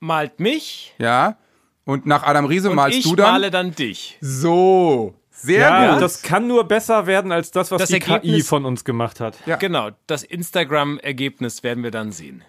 [0.00, 0.94] malt mich.
[0.98, 1.36] Ja.
[1.84, 3.26] Und nach Adam Riese malst du dann?
[3.26, 4.18] Ich male dann dich.
[4.20, 5.14] So.
[5.40, 6.02] Sehr ja, gut.
[6.02, 9.20] Das kann nur besser werden als das, was das die Ergebnis, KI von uns gemacht
[9.20, 9.36] hat.
[9.46, 9.56] Ja.
[9.56, 12.42] Genau, das Instagram-Ergebnis werden wir dann sehen.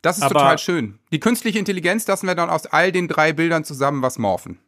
[0.00, 0.98] Das ist Aber total schön.
[1.12, 4.58] Die künstliche Intelligenz lassen wir dann aus all den drei Bildern zusammen was morphen.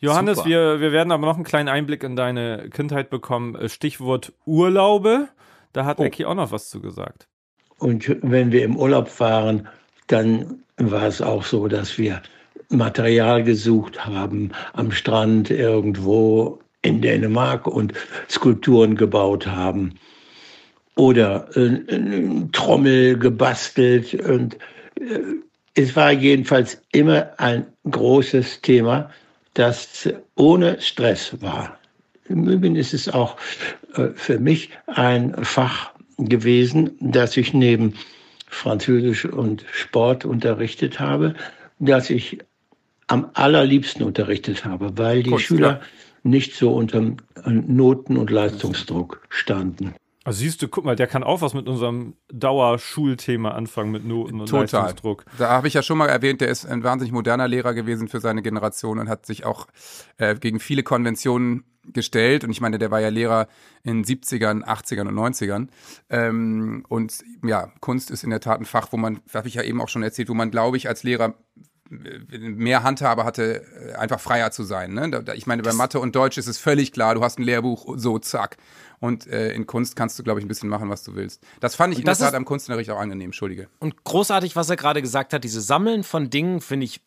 [0.00, 3.54] Johannes, wir, wir werden aber noch einen kleinen Einblick in deine Kindheit bekommen.
[3.54, 5.28] Äh, Stichwort Urlaube.
[5.72, 6.04] Da hat oh.
[6.04, 7.28] Eki auch noch was zu gesagt.
[7.78, 9.68] Und wenn wir im Urlaub fahren,
[10.08, 12.22] dann war es auch so, dass wir
[12.70, 17.92] Material gesucht haben am Strand irgendwo in Dänemark und
[18.28, 19.94] Skulpturen gebaut haben
[20.96, 21.80] oder äh,
[22.52, 24.54] Trommel gebastelt und
[25.00, 25.18] äh,
[25.74, 29.10] es war jedenfalls immer ein großes Thema,
[29.54, 31.78] das ohne Stress war.
[32.28, 33.36] Im Übrigen ist es auch
[33.94, 37.94] äh, für mich ein Fach gewesen, das ich neben
[38.48, 41.34] Französisch und Sport unterrichtet habe,
[41.78, 42.38] das ich
[43.06, 45.80] am allerliebsten unterrichtet habe, weil die Kunst, Schüler ja.
[46.22, 47.02] Nicht so unter
[47.46, 49.94] Noten- und Leistungsdruck standen.
[50.28, 54.40] Also siehst du, guck mal, der kann auch was mit unserem Dauerschulthema anfangen mit Noten
[54.40, 54.82] und Total.
[54.82, 55.24] Leistungsdruck.
[55.38, 58.20] Da habe ich ja schon mal erwähnt, der ist ein wahnsinnig moderner Lehrer gewesen für
[58.20, 59.68] seine Generation und hat sich auch
[60.18, 62.44] äh, gegen viele Konventionen gestellt.
[62.44, 63.48] Und ich meine, der war ja Lehrer
[63.82, 65.68] in 70ern, 80ern und 90ern.
[66.10, 69.62] Ähm, und ja, Kunst ist in der Tat ein Fach, wo man, habe ich ja
[69.62, 71.36] eben auch schon erzählt, wo man, glaube ich, als Lehrer
[71.90, 74.94] mehr Handhabe hatte, äh, einfach freier zu sein.
[74.94, 75.24] Ne?
[75.34, 78.18] Ich meine, bei Mathe und Deutsch ist es völlig klar, du hast ein Lehrbuch, so
[78.18, 78.56] zack.
[79.00, 81.42] Und äh, in Kunst kannst du, glaube ich, ein bisschen machen, was du willst.
[81.60, 83.68] Das fand ich in der Tat am Kunstunterricht auch angenehm, Entschuldige.
[83.78, 87.00] Und großartig, was er gerade gesagt hat, diese Sammeln von Dingen finde ich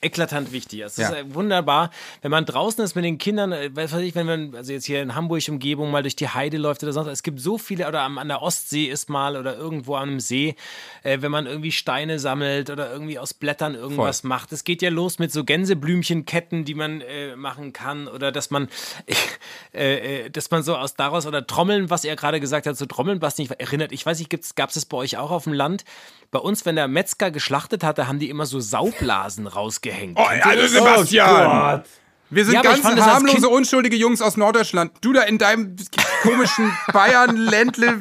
[0.00, 0.80] eklatant wichtig.
[0.80, 1.10] Es ja.
[1.10, 1.90] ist wunderbar,
[2.22, 5.02] wenn man draußen ist mit den Kindern, äh, weiß ich, wenn man also jetzt hier
[5.02, 8.02] in Hamburg Umgebung mal durch die Heide läuft oder sonst, es gibt so viele oder
[8.02, 10.56] an der Ostsee ist mal oder irgendwo an einem See,
[11.02, 14.28] äh, wenn man irgendwie Steine sammelt oder irgendwie aus Blättern irgendwas Voll.
[14.28, 14.52] macht.
[14.52, 18.68] Es geht ja los mit so Gänseblümchenketten, die man äh, machen kann oder dass man
[19.74, 22.86] äh, äh, dass man so aus daraus oder Trommeln, was er gerade gesagt hat, so
[22.86, 23.92] Trommeln, was nicht erinnert.
[23.92, 25.84] Ich weiß nicht, gab es das bei euch auch auf dem Land?
[26.30, 29.46] Bei uns, wenn der Metzger geschlachtet hatte, haben die immer so Saublasen
[29.86, 30.18] rausgehängt.
[30.18, 31.80] Oh, also Sebastian!
[31.80, 31.88] Oh
[32.28, 34.90] wir sind ja, ganz harmlose, unschuldige Jungs aus Norddeutschland.
[35.00, 35.76] Du da in deinem
[36.22, 38.00] komischen Bayern-Ländle,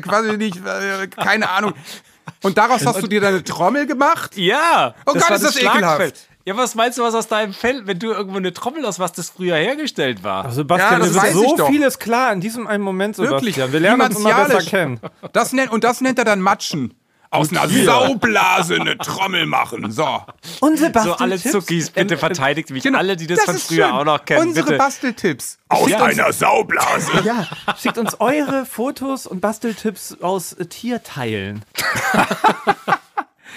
[0.00, 1.74] quasi nicht, äh, keine Ahnung.
[2.42, 4.36] Und daraus hast du dir deine Trommel gemacht?
[4.36, 4.94] Ja.
[5.06, 6.28] Oh Gott, ist das ekelhaft.
[6.44, 9.12] Ja, was meinst du, was aus deinem Feld, wenn du irgendwo eine Trommel aus was
[9.12, 10.46] das früher hergestellt war?
[10.48, 13.42] Ach, Sebastian, Ja, das ist so vieles klar in diesem einen Moment, Sebastian.
[13.42, 14.98] Wirklich, Wir lernen uns immer besser kennen.
[15.32, 16.94] Das nennt, und das nennt er dann Matschen.
[17.32, 19.90] Aus einer Saublase eine Trommel machen.
[19.90, 20.20] So.
[20.60, 22.84] Und So Sebastian alle Zuckis, bitte verteidigt mich.
[22.94, 23.56] Alle, die das, von Genau.
[23.56, 23.94] ist früher schön.
[23.94, 24.78] auch noch kennen, Unsere bitte.
[24.78, 25.58] Basteltipps.
[25.68, 27.10] Aus einer Saublase.
[27.24, 27.46] Ja,
[27.80, 31.64] schickt uns eure Fotos und Basteltipps aus Tierteilen.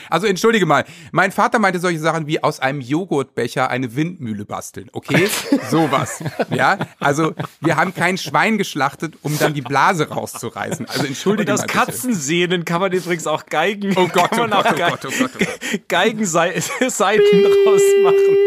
[0.09, 4.89] Also entschuldige mal, mein Vater meinte solche Sachen wie aus einem Joghurtbecher eine Windmühle basteln,
[4.93, 5.27] okay?
[5.69, 6.23] Sowas.
[6.49, 10.87] Ja, also wir haben kein Schwein geschlachtet, um dann die Blase rauszureißen.
[10.87, 11.65] Also Und entschuldige aus mal.
[11.67, 11.77] bitte.
[11.77, 13.93] Katzensehnen kann man übrigens auch Geigen.
[13.97, 15.87] Oh Gott, kann man oh auch Gott, oh Ge- Gott, oh Gott, oh Gott.
[15.87, 16.61] Geigenseiten
[17.65, 18.37] rausmachen.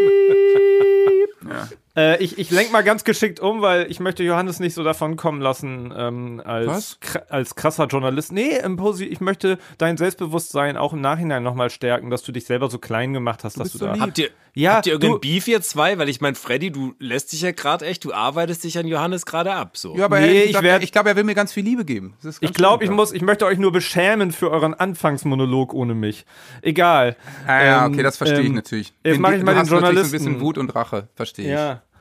[1.98, 5.16] Äh, ich ich lenke mal ganz geschickt um, weil ich möchte Johannes nicht so davon
[5.16, 8.30] kommen lassen ähm, als, kr als krasser Journalist.
[8.30, 12.44] Nee, im Posi ich möchte dein Selbstbewusstsein auch im Nachhinein nochmal stärken, dass du dich
[12.44, 13.92] selber so klein gemacht hast, dass bist du so da.
[13.94, 14.02] lieb.
[14.02, 15.98] Habt ihr, Ja, habt ihr irgendeinen du- Beef ihr zwei?
[15.98, 19.26] Weil ich meine, Freddy, du lässt dich ja gerade echt, du arbeitest dich an Johannes
[19.26, 19.76] gerade ab.
[19.76, 19.96] So.
[19.96, 22.14] Ja, aber Nee, ich werd- ich glaube, er will mir ganz viel Liebe geben.
[22.22, 25.74] Das ist ganz Ich glaube, ich muss, ich möchte euch nur beschämen für euren Anfangsmonolog
[25.74, 26.26] ohne mich.
[26.62, 27.16] Egal.
[27.46, 28.92] Ah, ja, Ähm, okay, das verstehe ich ähm, natürlich.
[29.02, 30.06] Jetzt mache ich du mal den Journalisten.
[30.16, 31.50] Ein bisschen Wut und Rache, verstehe ich.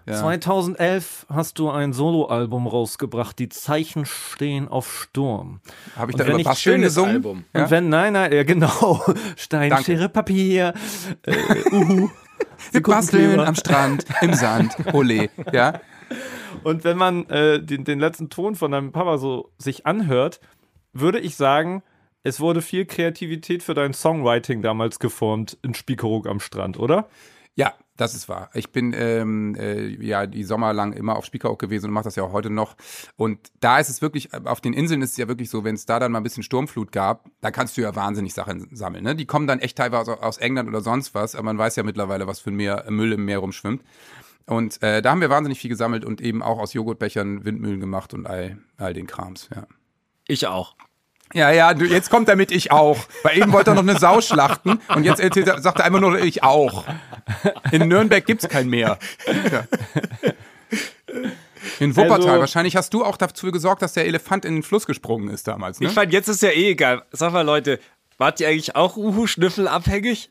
[0.07, 0.13] Ja.
[0.13, 0.19] Ja.
[0.21, 5.59] 2011 hast du ein Soloalbum rausgebracht, Die Zeichen stehen auf Sturm.
[5.95, 7.15] Habe ich Und da wenn über ich- Basteln schönes gesungen?
[7.15, 7.45] Album.
[7.53, 7.63] Ja?
[7.63, 9.03] Und wenn, nein, nein, ja genau,
[9.35, 9.85] Stein, Danke.
[9.85, 10.73] Schere, Papier,
[11.23, 11.35] äh,
[11.71, 12.09] uhu.
[12.71, 15.29] Wir basteln am Strand, im Sand, ole.
[15.51, 15.79] Ja?
[16.63, 20.39] Und wenn man äh, den, den letzten Ton von deinem Papa so sich anhört,
[20.93, 21.83] würde ich sagen,
[22.23, 27.07] es wurde viel Kreativität für dein Songwriting damals geformt in Spiekeroog am Strand, oder?
[27.55, 28.49] Ja, das ist wahr.
[28.53, 32.15] Ich bin ähm, äh, ja die Sommer lang immer auf Spiekeroog gewesen und mache das
[32.15, 32.75] ja auch heute noch.
[33.15, 35.85] Und da ist es wirklich, auf den Inseln ist es ja wirklich so, wenn es
[35.85, 39.03] da dann mal ein bisschen Sturmflut gab, da kannst du ja wahnsinnig Sachen sammeln.
[39.03, 39.15] Ne?
[39.15, 42.27] Die kommen dann echt teilweise aus England oder sonst was, aber man weiß ja mittlerweile,
[42.27, 43.83] was für ein Meer, Müll im Meer rumschwimmt.
[44.45, 48.13] Und äh, da haben wir wahnsinnig viel gesammelt und eben auch aus Joghurtbechern Windmühlen gemacht
[48.13, 49.67] und all, all den Krams, ja.
[50.29, 50.75] Ich auch.
[51.33, 52.97] Ja, ja, du, jetzt kommt er mit ich auch.
[53.23, 55.99] Weil eben wollte er noch eine Sau schlachten und jetzt erzählt er, sagt er einfach
[55.99, 56.85] nur ich auch.
[57.71, 58.97] In Nürnberg gibt's kein Meer.
[59.51, 59.63] Ja.
[61.79, 62.29] In Wuppertal.
[62.29, 65.47] Also- Wahrscheinlich hast du auch dafür gesorgt, dass der Elefant in den Fluss gesprungen ist
[65.47, 65.87] damals, ne?
[65.87, 67.03] Ich fand, jetzt ist ja eh egal.
[67.11, 67.79] Sag mal, Leute,
[68.17, 70.29] wart ihr eigentlich auch Uhu-Schnüffel abhängig?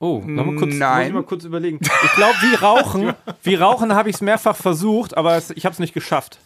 [0.00, 0.98] Oh, nochmal kurz, Nein.
[0.98, 1.78] Muss ich mal kurz überlegen.
[2.04, 5.72] Ich glaube, wie Rauchen, wie Rauchen habe ich es mehrfach versucht, aber es, ich habe
[5.72, 6.38] es nicht geschafft.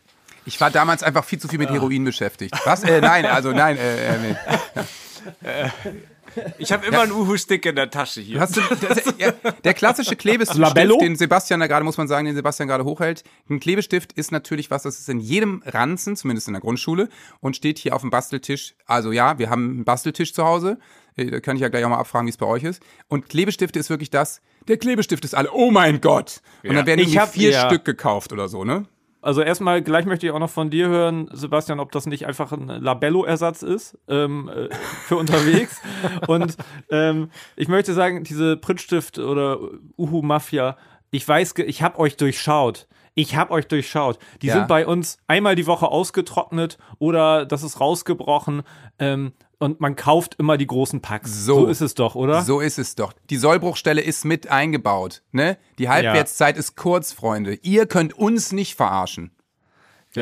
[0.48, 2.54] Ich war damals einfach viel zu viel mit Heroin beschäftigt.
[2.64, 2.82] Was?
[2.82, 3.76] Äh, nein, also nein.
[3.76, 4.36] Äh, äh, nee.
[6.58, 8.40] Ich habe immer einen Uhu-Stick in der Tasche hier.
[8.40, 9.32] Hast du, das, ja,
[9.64, 10.98] der klassische Klebestift, Labello?
[10.98, 13.24] den Sebastian da gerade, muss man sagen, den Sebastian gerade hochhält.
[13.50, 17.08] Ein Klebestift ist natürlich was, das ist in jedem Ranzen, zumindest in der Grundschule,
[17.40, 18.74] und steht hier auf dem Basteltisch.
[18.86, 20.78] Also ja, wir haben einen Basteltisch zu Hause.
[21.16, 22.82] Äh, Da kann ich ja gleich auch mal abfragen, wie es bei euch ist.
[23.08, 24.40] Und Klebestifte ist wirklich das.
[24.68, 25.50] Der Klebestift ist alle.
[25.52, 26.40] Oh mein Gott!
[26.62, 27.66] Und dann werden Ich irgendwie hab- vier ja.
[27.66, 28.86] Stück gekauft oder so, ne?
[29.20, 32.52] Also erstmal, gleich möchte ich auch noch von dir hören, Sebastian, ob das nicht einfach
[32.52, 34.68] ein Labello-Ersatz ist ähm, äh,
[35.06, 35.80] für unterwegs.
[36.28, 36.56] Und
[36.90, 39.58] ähm, ich möchte sagen, diese Prittstift oder
[39.96, 40.76] Uhu-Mafia,
[41.10, 42.86] ich weiß, ich habe euch durchschaut.
[43.18, 44.16] Ich habe euch durchschaut.
[44.42, 44.54] Die Ja.
[44.54, 48.62] sind bei uns einmal die Woche ausgetrocknet oder das ist rausgebrochen.
[49.00, 51.44] Ähm, und man kauft immer die großen Packs.
[51.44, 51.62] So.
[51.62, 52.42] so ist es doch, oder?
[52.42, 53.12] So ist es doch.
[53.28, 55.58] Die Sollbruchstelle ist mit eingebaut, ne?
[55.78, 57.54] Die Halbwertszeit ist kurz, Freunde.
[57.62, 59.32] Ihr könnt uns nicht verarschen.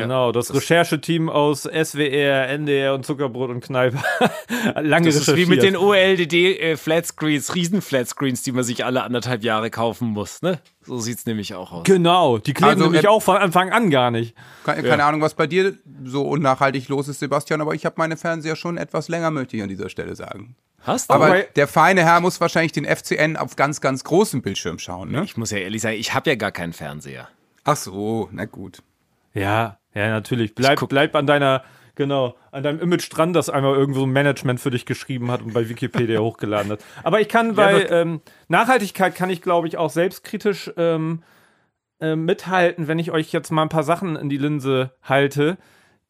[0.03, 3.97] Genau, das, Rechercheteam aus SWR, NDR und Zuckerbrot und Kneipe.
[4.75, 10.07] Lange Das ist wie mit den OLED-Flatscreens, Riesen-Flatscreens, die man sich alle anderthalb Jahre kaufen
[10.09, 10.41] muss.
[10.41, 10.59] Ne?
[10.81, 11.83] So sieht's nämlich auch aus.
[11.83, 14.35] Genau, die kleben Also, nämlich äh, auch von Anfang an gar nicht.
[14.63, 18.17] Keine, keine Ahnung, was bei dir so unnachhaltig los ist, Sebastian, aber ich habe meine
[18.17, 20.55] Fernseher schon etwas länger, möchte ich an dieser Stelle sagen.
[20.81, 21.13] Hast du?
[21.13, 25.11] Aber Aber- der feine Herr muss wahrscheinlich den FCN auf ganz, ganz großem Bildschirm schauen,
[25.11, 25.23] ne?
[25.23, 27.27] ich muss ja ehrlich sagen, ich habe ja gar keinen Fernseher.
[27.63, 28.79] Ach so, na gut.
[29.33, 30.55] Ja, ja, natürlich.
[30.55, 31.63] Bleib, bleib an deiner,
[31.95, 35.53] genau, an deinem Image dran, das einmal irgendwo ein Management für dich geschrieben hat und
[35.53, 36.79] bei Wikipedia hochgeladen hat.
[37.03, 41.23] Aber ich kann bei ähm, Nachhaltigkeit kann ich, glaube ich, auch selbstkritisch ähm,
[41.99, 45.57] ähm, mithalten, wenn ich euch jetzt mal ein paar Sachen in die Linse halte,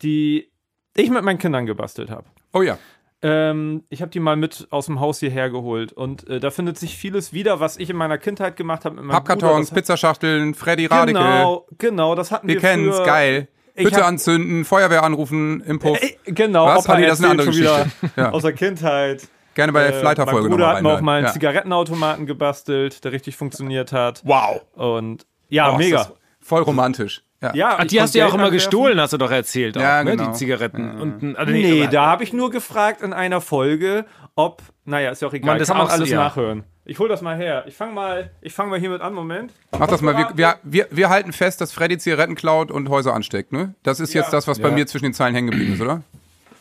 [0.02, 0.52] die
[0.96, 2.26] ich mit meinen Kindern gebastelt habe.
[2.54, 2.78] Oh ja.
[3.22, 6.78] Ähm, ich habe die mal mit aus dem Haus hierher geholt und äh, da findet
[6.78, 9.02] sich vieles wieder, was ich in meiner Kindheit gemacht habe.
[9.02, 9.82] Pappkartons, Bruder.
[9.82, 11.24] Pizzaschachteln, Freddy Radical.
[11.24, 13.06] Genau, genau, das hatten wir, Wir kennen's, früher.
[13.06, 13.48] geil.
[13.86, 15.98] Hütte hab- anzünden, Feuerwehr anrufen, im Puff.
[16.02, 16.86] Ey, genau, Was?
[16.86, 17.92] Opa nee, das ist eine andere schon Geschichte.
[18.02, 18.32] wieder Ja.
[18.32, 19.28] aus der Kindheit.
[19.54, 21.34] Gerne bei der Äh, Fleiter-Folge Mein Bruder hat mir auch mal einen Ja.
[21.34, 24.22] Zigarettenautomaten gebastelt, der richtig funktioniert hat.
[24.24, 24.62] Wow.
[24.76, 26.12] Und ja, Oh, mega.
[26.42, 27.24] Voll romantisch.
[27.42, 27.54] Ja.
[27.54, 29.78] Ja, Ach, die hast du ja auch immer gestohlen, hast du doch erzählt.
[29.78, 30.12] Auch, Ja, ne?
[30.16, 30.30] genau.
[30.32, 31.00] Die Zigaretten.
[31.00, 35.12] Und, ein- also Nee, aber- da habe ich nur gefragt in einer Folge, ob, naja,
[35.12, 36.18] ist ja auch egal, Man, das kann man alles ja.
[36.18, 36.64] nachhören.
[36.90, 37.66] Ich hol das mal her.
[37.68, 39.52] Ich fange mal, fang mal hiermit an, Moment.
[39.78, 40.16] Mach das mal.
[40.18, 43.76] Wir, wir, wir, wir halten fest, dass Freddy Zigaretten klaut und Häuser ansteckt, ne?
[43.84, 46.02] Das ist jetzt das, was bei mir zwischen den Zeilen hängen geblieben ist, oder?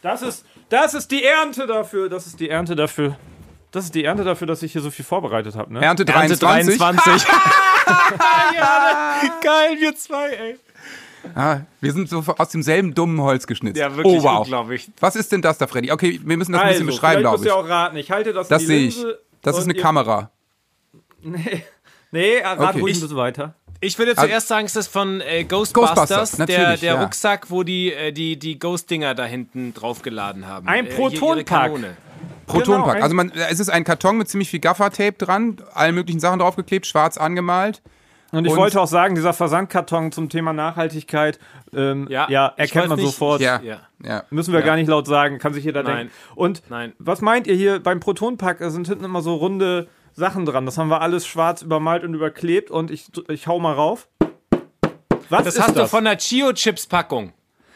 [0.03, 2.09] Das ist, das ist die Ernte dafür.
[2.09, 3.17] Das ist die Ernte dafür.
[3.71, 5.81] Das ist die Ernte dafür, dass ich hier so viel vorbereitet habe, ne?
[5.81, 6.43] Ernte 23.
[6.43, 7.29] Ernte 23.
[8.57, 10.57] ja, geil, wir zwei, ey.
[11.35, 13.79] Ah, wir sind so aus demselben dummen Holz geschnitzt.
[13.79, 14.41] Ja, wirklich oh, wow.
[14.41, 14.89] unglaublich.
[15.01, 15.93] Was ist denn das da, Freddy?
[15.93, 17.43] Okay, wir müssen das also, ein bisschen also, beschreiben, glaube ich.
[17.43, 17.97] Ich muss ja auch raten.
[17.97, 19.05] Ich halte das Das sehe ich.
[19.47, 20.31] Das ist eine Kamera.
[21.23, 21.65] Nee,
[22.13, 22.81] nee rat okay.
[22.81, 23.55] ruhig ein bisschen weiter.
[23.81, 27.03] Ich würde also zuerst sagen, es ist von äh, Ghostbusters, Ghostbusters der, der ja.
[27.03, 30.69] Rucksack, wo die, äh, die, die Ghost-Dinger da hinten draufgeladen haben.
[30.69, 31.73] Ein Protonpack.
[31.79, 31.95] Äh,
[32.47, 32.95] Protonpack.
[32.95, 36.39] Genau, also man, es ist ein Karton mit ziemlich viel Gaffer-Tape dran, allen möglichen Sachen
[36.39, 37.83] draufgeklebt, schwarz angemalt.
[38.37, 41.39] Und ich und wollte auch sagen, dieser Versandkarton zum Thema Nachhaltigkeit,
[41.75, 43.07] ähm, ja, ja, erkennt man nicht.
[43.07, 43.41] sofort.
[43.41, 44.25] Ja, ja.
[44.31, 45.97] Müssen wir gar nicht laut sagen, kann sich jeder Nein.
[45.97, 46.13] denken.
[46.35, 46.93] Und Nein.
[46.99, 48.61] was meint ihr hier beim Protonpack?
[48.61, 50.67] Es sind hinten immer so runde Sachen dran.
[50.67, 54.09] Das haben wir alles schwarz übermalt und überklebt und ich, ich hau mal rauf.
[55.29, 55.85] Was das hast das?
[55.85, 57.33] du von der Chio-Chips-Packung.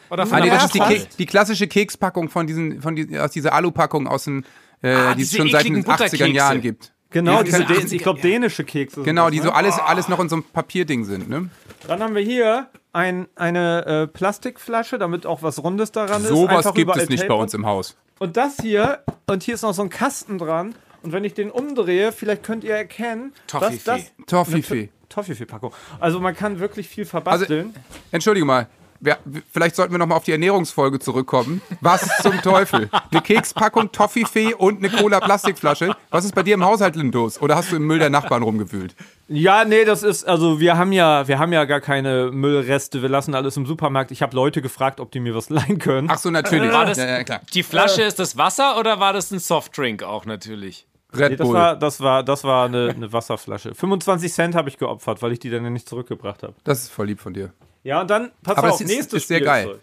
[0.09, 3.31] Oder von ah, nee, das ist die, die, klassische Kekspackung von diesen, von die, aus
[3.31, 4.45] dieser Alu-Packung aus den,
[4.83, 6.91] äh, ah, die es schon seit den 80er Jahren gibt.
[7.11, 9.03] Genau, diese, diese ich glaube dänische Kekse.
[9.03, 9.55] Genau, die so ne?
[9.55, 11.29] alles, alles noch in so einem Papierding sind.
[11.29, 11.49] Ne?
[11.87, 16.51] Dann haben wir hier ein, eine äh, Plastikflasche, damit auch was Rundes daran so ist.
[16.51, 17.97] Sowas gibt es nicht bei uns im Haus.
[18.19, 20.73] Und das hier, und hier ist noch so ein Kasten dran.
[21.03, 23.71] Und wenn ich den umdrehe, vielleicht könnt ihr erkennen, Toffifee.
[23.83, 24.89] dass das Toffifee.
[25.09, 25.73] Toffifee-Packung.
[25.99, 27.73] Also man kann wirklich viel verbasteln.
[27.75, 27.79] Also,
[28.11, 28.67] Entschuldige mal,
[29.01, 29.17] wir,
[29.51, 31.61] vielleicht sollten wir nochmal auf die Ernährungsfolge zurückkommen.
[31.81, 32.89] Was zum Teufel?
[33.09, 35.95] Eine Kekspackung, Toffifee und eine Cola-Plastikflasche.
[36.11, 37.41] Was ist bei dir im Haushalt denn los?
[37.41, 38.95] Oder hast du im Müll der Nachbarn rumgewühlt?
[39.27, 43.01] Ja, nee, das ist, also wir haben ja, wir haben ja gar keine Müllreste.
[43.01, 44.11] Wir lassen alles im Supermarkt.
[44.11, 46.07] Ich habe Leute gefragt, ob die mir was leihen können.
[46.11, 46.71] Ach so, natürlich.
[46.71, 47.41] War das, ja, ja, klar.
[47.53, 50.85] Die Flasche, ist das Wasser oder war das ein Softdrink auch natürlich?
[51.13, 51.55] Red nee, das Bull.
[51.55, 53.73] War, das war, das war eine, eine Wasserflasche.
[53.73, 56.53] 25 Cent habe ich geopfert, weil ich die dann ja nicht zurückgebracht habe.
[56.63, 57.51] Das ist voll lieb von dir.
[57.83, 59.79] Ja, und dann, pass Aber auf, das ist, nächstes ist sehr geil.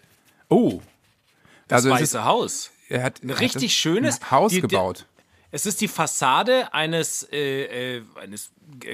[0.49, 0.81] Oh.
[1.67, 2.71] Das also Weiße ist, Haus.
[2.87, 5.05] Er hat ein richtig schönes ein Haus die, gebaut.
[5.51, 8.51] Es ist die Fassade eines, äh, äh, eines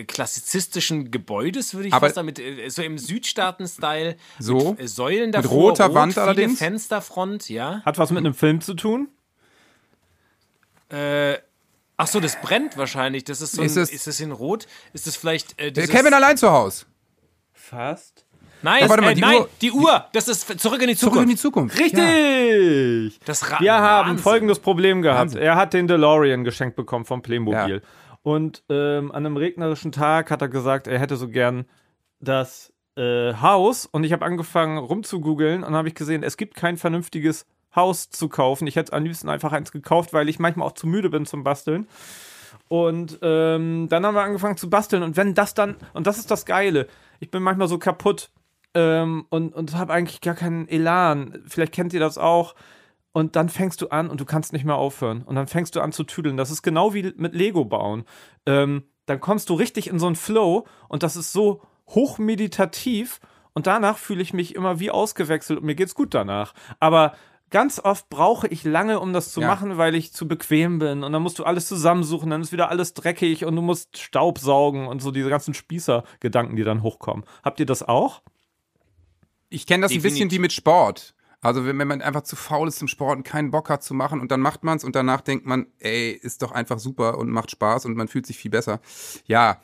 [0.08, 4.16] klassizistischen Gebäudes, würde ich Aber fast damit, äh, so im Südstaaten-Style.
[4.40, 4.72] So.
[4.72, 5.52] Mit, äh, Säulen davor.
[5.52, 6.60] Mit roter rot, Wand allerdings.
[6.60, 7.82] Fensterfront, ja.
[7.86, 9.10] Hat was mit einem Film zu tun?
[10.90, 11.38] Äh,
[11.98, 13.24] ach so, das brennt wahrscheinlich.
[13.26, 14.68] Das ist so ein, ist, es, ist das in Rot?
[14.94, 15.60] Ist das vielleicht.
[15.60, 16.86] Äh, Kevin allein zu Hause.
[17.54, 18.25] Fast.
[18.62, 20.06] Nein, ja, warte mal, äh, die nein, Uhr, die Uhr.
[20.14, 21.16] Das ist zurück in die Zukunft.
[21.16, 21.80] Zurück in die Zukunft.
[21.80, 23.14] Richtig.
[23.14, 23.20] Ja.
[23.26, 24.24] Das Wir haben Wahnsinn.
[24.24, 25.20] folgendes Problem gehabt.
[25.20, 25.42] Wahnsinn.
[25.42, 27.82] Er hat den DeLorean geschenkt bekommen vom Playmobil.
[27.84, 27.90] Ja.
[28.24, 31.66] Und ähm, an einem regnerischen Tag hat er gesagt, er hätte so gern
[32.20, 33.86] das äh, Haus.
[33.86, 38.30] Und ich habe angefangen rumzugoogeln und habe ich gesehen, es gibt kein vernünftiges Haus zu
[38.30, 38.68] kaufen.
[38.68, 41.44] Ich hätte am liebsten einfach eins gekauft, weil ich manchmal auch zu müde bin zum
[41.44, 41.88] Basteln.
[42.68, 45.04] Und ähm, dann haben wir angefangen zu basteln.
[45.04, 46.88] Und wenn das dann, und das ist das Geile,
[47.20, 48.32] ich bin manchmal so kaputt
[48.76, 51.42] ähm, und, und habe eigentlich gar keinen Elan.
[51.48, 52.54] Vielleicht kennt ihr das auch.
[53.14, 55.24] Und dann fängst du an und du kannst nicht mehr aufhören.
[55.24, 56.36] Und dann fängst du an zu tüdeln.
[56.36, 58.04] Das ist genau wie mit Lego bauen.
[58.46, 63.22] Ähm, dann kommst du richtig in so einen Flow und das ist so hochmeditativ.
[63.54, 66.54] Und danach fühle ich mich immer wie ausgewechselt und mir geht's gut danach.
[66.82, 67.14] Aber
[67.52, 69.48] ganz oft brauche ich lange, um das zu ja.
[69.48, 71.04] machen, weil ich zu bequem bin.
[71.04, 74.40] Und dann musst du alles zusammensuchen, dann ist wieder alles dreckig und du musst Staub
[74.40, 77.24] saugen und so diese ganzen Spießer-Gedanken, die dann hochkommen.
[77.46, 78.22] Habt ihr das auch?
[79.50, 80.12] Ich kenne das Definitiv.
[80.12, 81.14] ein bisschen wie mit Sport.
[81.42, 84.20] Also wenn, man einfach zu faul ist zum Sport und keinen Bock hat zu machen
[84.20, 87.30] und dann macht man es und danach denkt man, ey, ist doch einfach super und
[87.30, 88.82] macht Spaß und man fühlt sich viel besser.
[89.26, 89.60] Ja,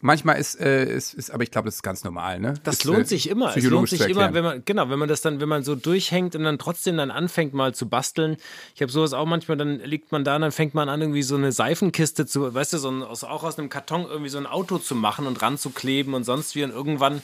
[0.00, 2.52] Manchmal ist, äh, ist, ist, aber ich glaube, das ist ganz normal, ne?
[2.64, 3.56] Das ist, lohnt äh, sich immer.
[3.56, 6.36] Es lohnt sich immer, wenn man, genau, wenn man das dann, wenn man so durchhängt
[6.36, 8.36] und dann trotzdem dann anfängt mal zu basteln.
[8.74, 11.22] Ich habe sowas auch manchmal, dann liegt man da und dann fängt man an, irgendwie
[11.22, 14.36] so eine Seifenkiste zu, weißt du, so ein, aus, auch aus einem Karton irgendwie so
[14.36, 16.64] ein Auto zu machen und ranzukleben und sonst wie.
[16.64, 17.22] Und irgendwann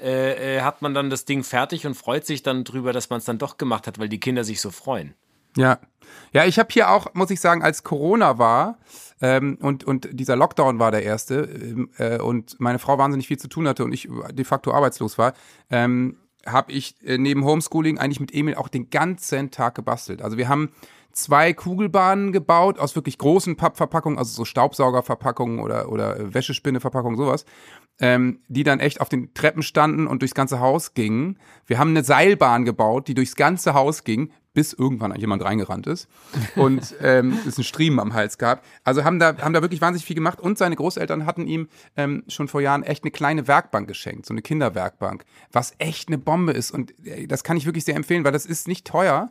[0.00, 3.18] äh, äh, hat man dann das Ding fertig und freut sich dann drüber, dass man
[3.18, 5.14] es dann doch gemacht hat, weil die Kinder sich so freuen.
[5.56, 5.78] Ja.
[6.32, 8.78] Ja, ich habe hier auch, muss ich sagen, als Corona war,
[9.20, 13.38] ähm, und, und dieser Lockdown war der erste ähm, äh, und meine Frau wahnsinnig viel
[13.38, 15.34] zu tun hatte und ich de facto arbeitslos war,
[15.70, 20.22] ähm, habe ich äh, neben Homeschooling eigentlich mit Emil auch den ganzen Tag gebastelt.
[20.22, 20.70] Also wir haben
[21.12, 27.44] zwei Kugelbahnen gebaut aus wirklich großen Pappverpackungen, also so Staubsaugerverpackungen oder, oder Wäschespinneverpackungen, sowas,
[28.00, 31.38] ähm, die dann echt auf den Treppen standen und durchs ganze Haus gingen.
[31.66, 36.08] Wir haben eine Seilbahn gebaut, die durchs ganze Haus ging, bis irgendwann jemand reingerannt ist
[36.56, 38.64] und ähm, es einen Striemen am Hals gab.
[38.84, 42.24] Also haben da, haben da wirklich wahnsinnig viel gemacht und seine Großeltern hatten ihm ähm,
[42.28, 46.52] schon vor Jahren echt eine kleine Werkbank geschenkt, so eine Kinderwerkbank, was echt eine Bombe
[46.52, 49.30] ist und äh, das kann ich wirklich sehr empfehlen, weil das ist nicht teuer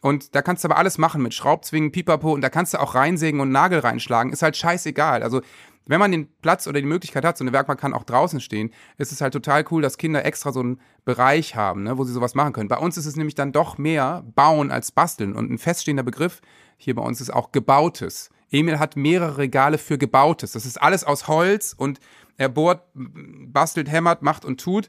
[0.00, 2.94] Und da kannst du aber alles machen mit Schraubzwingen, Pipapo und da kannst du auch
[2.94, 4.32] reinsägen und Nagel reinschlagen.
[4.32, 5.22] Ist halt scheißegal.
[5.22, 5.40] Also
[5.86, 8.72] wenn man den Platz oder die Möglichkeit hat, so eine Werkbank kann auch draußen stehen,
[8.98, 12.12] ist es halt total cool, dass Kinder extra so einen Bereich haben, ne, wo sie
[12.12, 12.68] sowas machen können.
[12.68, 15.34] Bei uns ist es nämlich dann doch mehr Bauen als Basteln.
[15.34, 16.40] Und ein feststehender Begriff
[16.76, 18.30] hier bei uns ist auch Gebautes.
[18.50, 20.52] Emil hat mehrere Regale für Gebautes.
[20.52, 22.00] Das ist alles aus Holz und
[22.36, 24.88] er bohrt, bastelt, hämmert, macht und tut.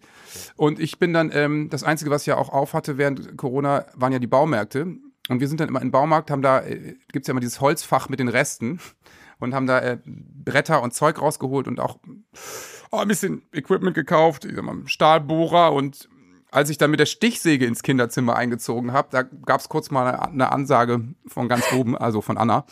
[0.56, 3.86] Und ich bin dann, ähm, das Einzige, was ich ja auch auf hatte während Corona,
[3.96, 4.98] waren ja die Baumärkte.
[5.30, 8.10] Und wir sind dann immer im Baumarkt, haben da, äh, gibt's ja immer dieses Holzfach
[8.10, 8.80] mit den Resten
[9.40, 12.00] und haben da äh, Bretter und Zeug rausgeholt und auch
[12.92, 16.10] oh, ein bisschen Equipment gekauft, ich sag mal, Stahlbohrer und
[16.50, 20.08] als ich dann mit der Stichsäge ins Kinderzimmer eingezogen habe, da gab es kurz mal
[20.08, 22.66] eine, eine, Ansage von ganz oben, also von Anna.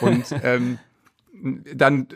[0.00, 0.80] Und ähm,
[1.74, 2.08] dann,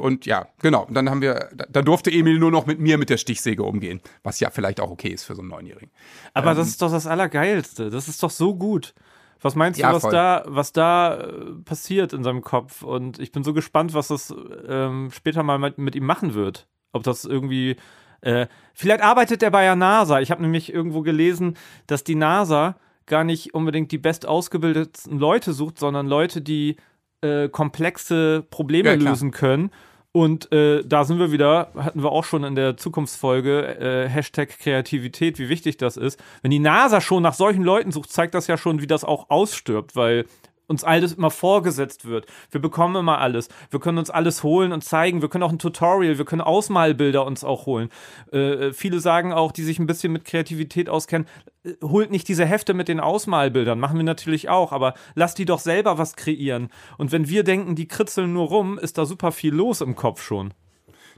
[0.00, 3.16] und ja, genau, dann haben wir, dann durfte Emil nur noch mit mir mit der
[3.16, 5.90] Stichsäge umgehen, was ja vielleicht auch okay ist für so einen Neunjährigen.
[6.34, 8.94] Aber ähm, das ist doch das Allergeilste, das ist doch so gut.
[9.40, 12.82] Was meinst ja, du, was da, was da äh, passiert in seinem Kopf?
[12.82, 14.34] Und ich bin so gespannt, was das
[14.68, 16.66] ähm, später mal mit, mit, ihm machen wird.
[16.92, 17.76] Ob das irgendwie.
[18.20, 20.20] Äh, vielleicht arbeitet er bei der NASA.
[20.20, 25.52] Ich habe nämlich irgendwo gelesen, dass die NASA gar nicht unbedingt die best ausgebildeten Leute
[25.52, 26.76] sucht, sondern Leute, die
[27.22, 29.70] äh, komplexe Probleme ja, lösen können
[30.12, 34.48] und äh, da sind wir wieder, hatten wir auch schon in der Zukunftsfolge, äh, Hashtag
[34.58, 36.18] Kreativität, wie wichtig das ist.
[36.42, 39.30] Wenn die NASA schon nach solchen Leuten sucht, zeigt das ja schon, wie das auch
[39.30, 40.24] ausstirbt, weil
[40.68, 42.26] uns alles immer vorgesetzt wird.
[42.50, 43.48] Wir bekommen immer alles.
[43.70, 45.22] Wir können uns alles holen und zeigen.
[45.22, 47.88] Wir können auch ein Tutorial, wir können Ausmalbilder uns auch holen.
[48.32, 51.26] Äh, äh, viele sagen auch, die sich ein bisschen mit Kreativität auskennen,
[51.64, 53.80] äh, holt nicht diese Hefte mit den Ausmalbildern.
[53.80, 56.68] Machen wir natürlich auch, aber lasst die doch selber was kreieren.
[56.98, 60.22] Und wenn wir denken, die kritzeln nur rum, ist da super viel los im Kopf
[60.22, 60.52] schon.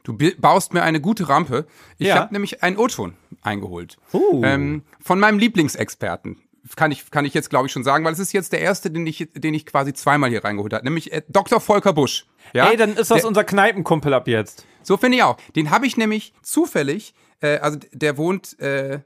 [0.05, 1.67] Du baust mir eine gute Rampe.
[1.99, 2.17] Ich ja.
[2.17, 3.99] habe nämlich einen O-Ton eingeholt.
[4.15, 4.43] Uh.
[4.45, 6.39] Ähm, von meinem Lieblingsexperten
[6.77, 8.91] kann ich, kann ich jetzt, glaube ich, schon sagen, weil es ist jetzt der erste,
[8.91, 11.61] den ich, den ich quasi zweimal hier reingeholt habe, nämlich äh, Dr.
[11.61, 12.27] Volker Busch.
[12.53, 12.71] Ja?
[12.71, 14.67] Ey, dann ist das der, unser Kneipenkumpel ab jetzt.
[14.83, 15.37] So finde ich auch.
[15.57, 19.01] Den habe ich nämlich zufällig, äh, also der wohnt, äh,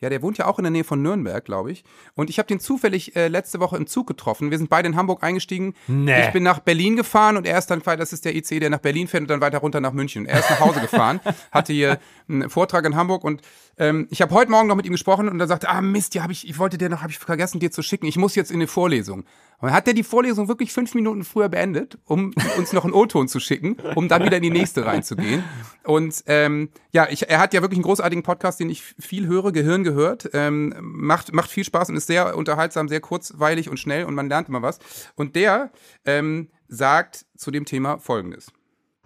[0.00, 1.84] ja, der wohnt ja auch in der Nähe von Nürnberg, glaube ich.
[2.14, 4.50] Und ich habe den zufällig äh, letzte Woche im Zug getroffen.
[4.50, 5.74] Wir sind beide in Hamburg eingestiegen.
[5.88, 6.26] Nee.
[6.26, 8.78] Ich bin nach Berlin gefahren und er ist dann, das ist der IC, der nach
[8.78, 10.24] Berlin fährt und dann weiter runter nach München.
[10.24, 11.20] Er ist nach Hause gefahren,
[11.52, 13.42] hatte hier einen Vortrag in Hamburg und
[13.76, 16.22] ähm, ich habe heute Morgen noch mit ihm gesprochen und er sagte, ah Mist, ja,
[16.22, 18.06] hab ich, ich wollte dir noch, habe ich vergessen, dir zu schicken.
[18.06, 19.24] Ich muss jetzt in eine Vorlesung.
[19.60, 23.28] Und hat er die Vorlesung wirklich fünf Minuten früher beendet, um uns noch einen O-Ton
[23.28, 25.44] zu schicken, um dann wieder in die nächste reinzugehen.
[25.84, 29.52] Und ähm, ja, ich, er hat ja wirklich einen großartigen Podcast, den ich viel höre,
[29.52, 30.30] Gehirn gehört.
[30.32, 34.28] Ähm, macht, macht viel Spaß und ist sehr unterhaltsam, sehr kurzweilig und schnell und man
[34.28, 34.78] lernt immer was.
[35.14, 35.70] Und der
[36.04, 38.52] ähm, sagt zu dem Thema Folgendes.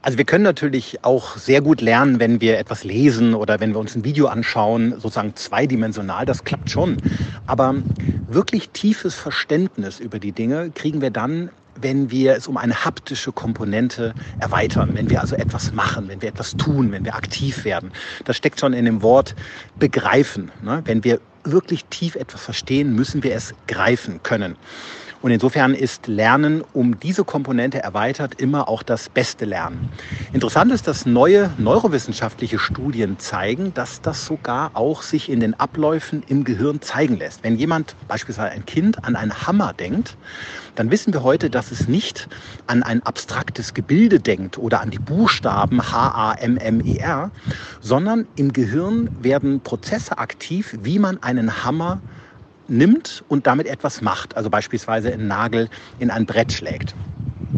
[0.04, 3.78] Also wir können natürlich auch sehr gut lernen, wenn wir etwas lesen oder wenn wir
[3.78, 6.98] uns ein Video anschauen, sozusagen zweidimensional, das klappt schon.
[7.46, 7.76] Aber
[8.26, 13.32] wirklich tiefes Verständnis über die Dinge kriegen wir dann, wenn wir es um eine haptische
[13.32, 17.92] Komponente erweitern, wenn wir also etwas machen, wenn wir etwas tun, wenn wir aktiv werden.
[18.24, 19.34] Das steckt schon in dem Wort
[19.78, 20.52] begreifen.
[20.62, 20.82] Ne?
[20.84, 24.56] Wenn wir wirklich tief etwas verstehen, müssen wir es greifen können.
[25.24, 29.90] Und insofern ist Lernen um diese Komponente erweitert immer auch das beste Lernen.
[30.34, 36.22] Interessant ist, dass neue neurowissenschaftliche Studien zeigen, dass das sogar auch sich in den Abläufen
[36.28, 37.42] im Gehirn zeigen lässt.
[37.42, 40.18] Wenn jemand, beispielsweise ein Kind, an einen Hammer denkt,
[40.74, 42.28] dann wissen wir heute, dass es nicht
[42.66, 47.30] an ein abstraktes Gebilde denkt oder an die Buchstaben H-A-M-M-E-R,
[47.80, 52.02] sondern im Gehirn werden Prozesse aktiv, wie man einen Hammer
[52.68, 56.94] nimmt und damit etwas macht, also beispielsweise einen Nagel in ein Brett schlägt.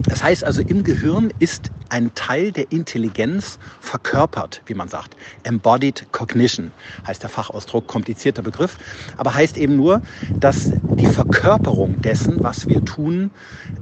[0.08, 5.16] Das heißt also, im Gehirn ist ein Teil der Intelligenz verkörpert, wie man sagt.
[5.44, 6.72] Embodied Cognition
[7.06, 8.76] heißt der Fachausdruck, komplizierter Begriff,
[9.16, 10.02] aber heißt eben nur,
[10.40, 13.30] dass die Verkörperung dessen, was wir tun,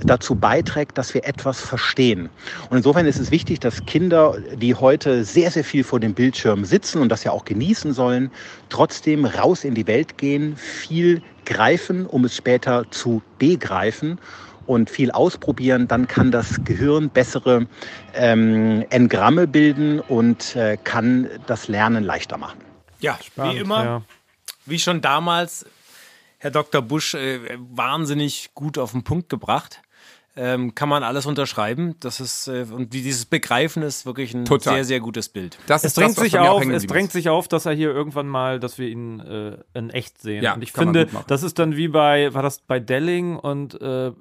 [0.01, 2.31] dazu beiträgt, dass wir etwas verstehen.
[2.69, 6.65] Und insofern ist es wichtig, dass Kinder, die heute sehr, sehr viel vor dem Bildschirm
[6.67, 8.33] sitzen und das ja auch genießen sollen,
[8.69, 14.19] trotzdem raus in die Welt gehen, viel greifen, um es später zu begreifen
[14.67, 17.67] und viel ausprobieren, dann kann das Gehirn bessere
[18.15, 22.59] ähm, Engramme bilden und äh, kann das Lernen leichter machen.
[23.01, 24.03] Ja, Spannend, wie immer, ja.
[24.67, 25.67] wie schon damals,
[26.39, 26.83] Herr Dr.
[26.83, 29.83] Busch, äh, wahnsinnig gut auf den Punkt gebracht.
[30.37, 31.95] Ähm, kann man alles unterschreiben.
[32.01, 34.75] Das ist äh, und dieses Begreifen ist wirklich ein Total.
[34.75, 35.59] sehr, sehr gutes Bild.
[35.67, 38.59] Das es drängt das, sich auf, es drängt sich auf, dass er hier irgendwann mal,
[38.59, 40.43] dass wir ihn äh, in echt sehen.
[40.43, 44.13] Ja, und ich finde, das ist dann wie bei, war das bei Delling und äh,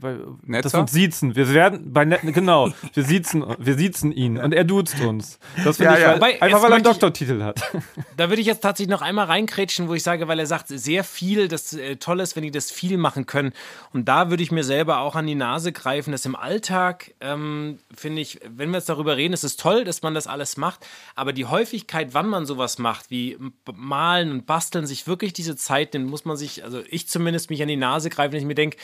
[0.00, 1.36] bei, das uns siezen.
[1.36, 5.38] Wir werden bei Net, genau, wir siezen, wir siezen ihn und er duzt uns.
[5.64, 6.20] Das finde ja, ich, ja.
[6.20, 7.60] Weil, Wobei, einfach weil er einen Doktortitel hat.
[8.16, 11.04] Da würde ich jetzt tatsächlich noch einmal reinkrätschen, wo ich sage, weil er sagt, sehr
[11.04, 13.52] viel, das äh, toll ist, wenn die das viel machen können.
[13.92, 16.12] Und da würde ich mir selber auch an die Nase Nase greifen.
[16.12, 20.02] Das im Alltag, ähm, finde ich, wenn wir jetzt darüber reden, ist es toll, dass
[20.02, 20.86] man das alles macht.
[21.16, 23.36] Aber die Häufigkeit, wann man sowas macht, wie
[23.74, 27.60] malen und basteln, sich wirklich diese Zeit nimmt, muss man sich, also ich zumindest mich
[27.60, 28.76] an die Nase greifen, wenn ich mir denke,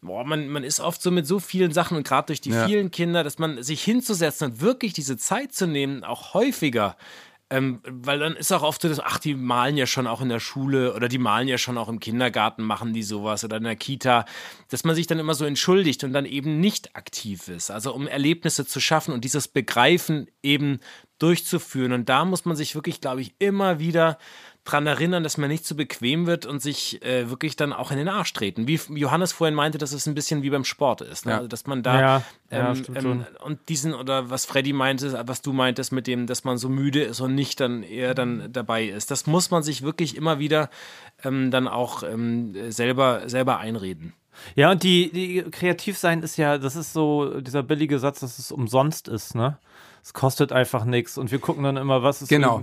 [0.00, 2.66] boah, man, man ist oft so mit so vielen Sachen und gerade durch die ja.
[2.66, 6.96] vielen Kinder, dass man sich hinzusetzen und wirklich diese Zeit zu nehmen, auch häufiger,
[7.50, 10.30] ähm, weil dann ist auch oft so, dass, ach, die malen ja schon auch in
[10.30, 13.64] der Schule oder die malen ja schon auch im Kindergarten, machen die sowas oder in
[13.64, 14.24] der Kita,
[14.70, 17.70] dass man sich dann immer so entschuldigt und dann eben nicht aktiv ist.
[17.70, 20.80] Also um Erlebnisse zu schaffen und dieses Begreifen eben
[21.18, 21.92] durchzuführen.
[21.92, 24.18] Und da muss man sich wirklich, glaube ich, immer wieder
[24.64, 27.98] dran erinnern, dass man nicht zu bequem wird und sich äh, wirklich dann auch in
[27.98, 28.66] den Arsch treten.
[28.66, 31.26] Wie Johannes vorhin meinte, dass es ein bisschen wie beim Sport ist.
[31.26, 31.32] Ne?
[31.32, 31.36] Ja.
[31.38, 35.42] Also, dass man da ja, ähm, ja, ähm, und diesen oder was Freddy meinte, was
[35.42, 38.86] du meintest mit dem, dass man so müde ist und nicht dann eher dann dabei
[38.86, 39.10] ist.
[39.10, 40.70] Das muss man sich wirklich immer wieder
[41.22, 44.14] ähm, dann auch ähm, selber, selber einreden.
[44.54, 48.38] Ja, und die, die kreativ sein ist ja, das ist so dieser billige Satz, dass
[48.38, 49.58] es umsonst ist, ne?
[50.02, 52.62] Es kostet einfach nichts und wir gucken dann immer, was ist genau.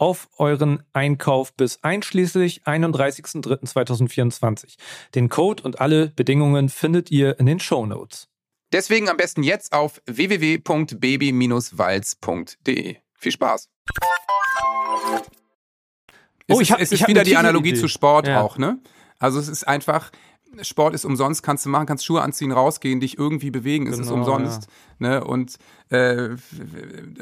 [0.00, 4.76] auf euren Einkauf bis einschließlich 31.03.2024.
[5.14, 8.26] Den Code und alle Bedingungen findet ihr in den Show Notes.
[8.72, 12.96] Deswegen am besten jetzt auf www.baby-walz.de.
[13.14, 13.68] Viel Spaß!
[16.52, 17.80] Oh, ich hab, es ist ich wieder die Analogie Idee.
[17.80, 18.40] zu Sport ja.
[18.40, 18.80] auch, ne?
[19.18, 20.10] Also es ist einfach,
[20.62, 24.02] Sport ist umsonst, kannst du machen, kannst Schuhe anziehen, rausgehen, dich irgendwie bewegen, genau, es
[24.06, 24.68] ist umsonst.
[24.98, 25.08] Ja.
[25.08, 25.24] Ne?
[25.24, 25.56] Und
[25.90, 26.30] äh,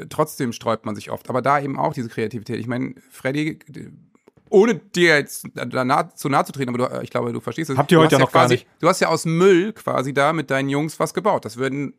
[0.09, 1.29] trotzdem sträubt man sich oft.
[1.29, 2.59] Aber da eben auch diese Kreativität.
[2.59, 3.59] Ich meine, Freddy,
[4.49, 7.69] ohne dir jetzt da nah, zu nahe zu treten, aber du, ich glaube, du verstehst
[7.69, 7.77] es.
[7.77, 8.67] Habt ihr heute ja noch quasi, gar nicht.
[8.79, 11.45] Du hast ja aus Müll quasi da mit deinen Jungs was gebaut.
[11.45, 11.93] Das würden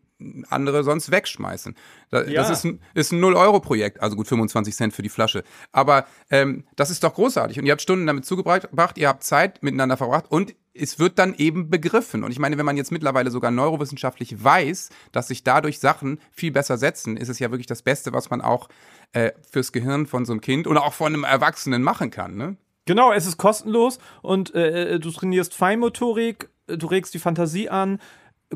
[0.49, 1.75] andere sonst wegschmeißen.
[2.11, 2.49] Das, ja.
[2.49, 5.45] ist ein, ist ein 0-Euro-Projekt, also gut 25 Cent für die Flasche.
[5.73, 7.59] Aber ähm, das ist doch großartig.
[7.59, 11.35] Und ihr habt Stunden damit zugebracht, ihr habt Zeit miteinander verbracht und es wird dann
[11.35, 12.25] eben begriffen.
[12.25, 16.53] Und ich meine, wenn man jetzt mittlerweile sogar neurowissenschaftlich weiß, dass sich dadurch Sachen viel
[16.53, 18.69] besser setzen, ist es ja wirklich das Beste, was man auch
[19.13, 22.37] äh, fürs Gehirn von so einem Kind oder auch von einem Erwachsenen machen kann.
[22.37, 22.57] Ne?
[22.87, 27.99] Genau, es ist kostenlos und äh, äh du trainierst Feinmotorik, du regst die Fantasie an,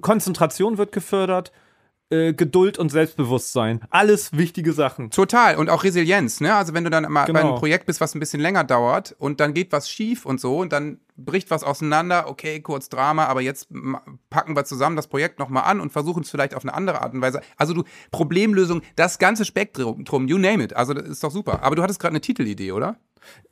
[0.00, 1.52] Konzentration wird gefördert,
[2.10, 3.80] äh, Geduld und Selbstbewusstsein.
[3.88, 5.10] Alles wichtige Sachen.
[5.10, 5.56] Total.
[5.56, 6.54] Und auch Resilienz, ne?
[6.54, 7.40] Also wenn du dann mal genau.
[7.40, 10.38] bei einem Projekt bist, was ein bisschen länger dauert und dann geht was schief und
[10.38, 13.68] so und dann bricht was auseinander, okay, kurz Drama, aber jetzt
[14.28, 17.14] packen wir zusammen das Projekt nochmal an und versuchen es vielleicht auf eine andere Art
[17.14, 17.40] und Weise.
[17.56, 20.76] Also du, Problemlösung, das ganze Spektrum, you name it.
[20.76, 21.62] Also das ist doch super.
[21.62, 22.96] Aber du hattest gerade eine Titelidee, oder?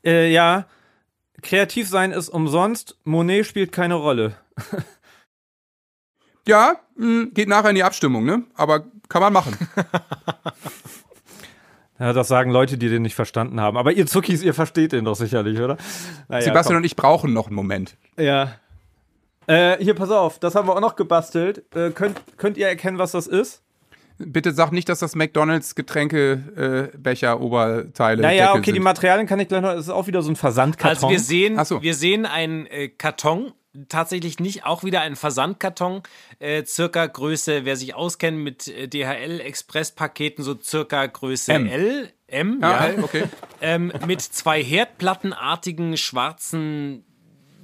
[0.04, 0.66] Äh, ja.
[1.40, 4.34] Kreativ sein ist umsonst, Monet spielt keine Rolle.
[6.46, 8.44] Ja, hm, geht nachher in die Abstimmung, ne?
[8.54, 9.56] Aber kann man machen.
[12.02, 13.76] Ja, das sagen Leute, die den nicht verstanden haben.
[13.76, 15.76] Aber ihr Zuckis, ihr versteht den doch sicherlich, oder?
[16.28, 16.76] Naja, Sebastian komm.
[16.78, 17.96] und ich brauchen noch einen Moment.
[18.18, 18.54] Ja.
[19.46, 21.62] Äh, hier, pass auf, das haben wir auch noch gebastelt.
[21.76, 23.62] Äh, könnt, könnt ihr erkennen, was das ist?
[24.18, 28.74] Bitte sag nicht, dass das McDonalds Getränkebecher äh, Oberteile Naja, Deckel okay, sind.
[28.74, 29.74] die Materialien kann ich gleich noch.
[29.74, 31.04] Das ist auch wieder so ein Versandkarton.
[31.04, 31.82] Also wir sehen, so.
[31.82, 33.52] wir sehen einen äh, Karton,
[33.88, 36.02] tatsächlich nicht, auch wieder ein Versandkarton,
[36.38, 41.66] äh, circa Größe, wer sich auskennt mit äh, DHL Express-Paketen, so circa Größe M.
[41.66, 43.24] L, M, ah, ja, okay.
[43.60, 47.04] ähm, mit zwei Herdplattenartigen schwarzen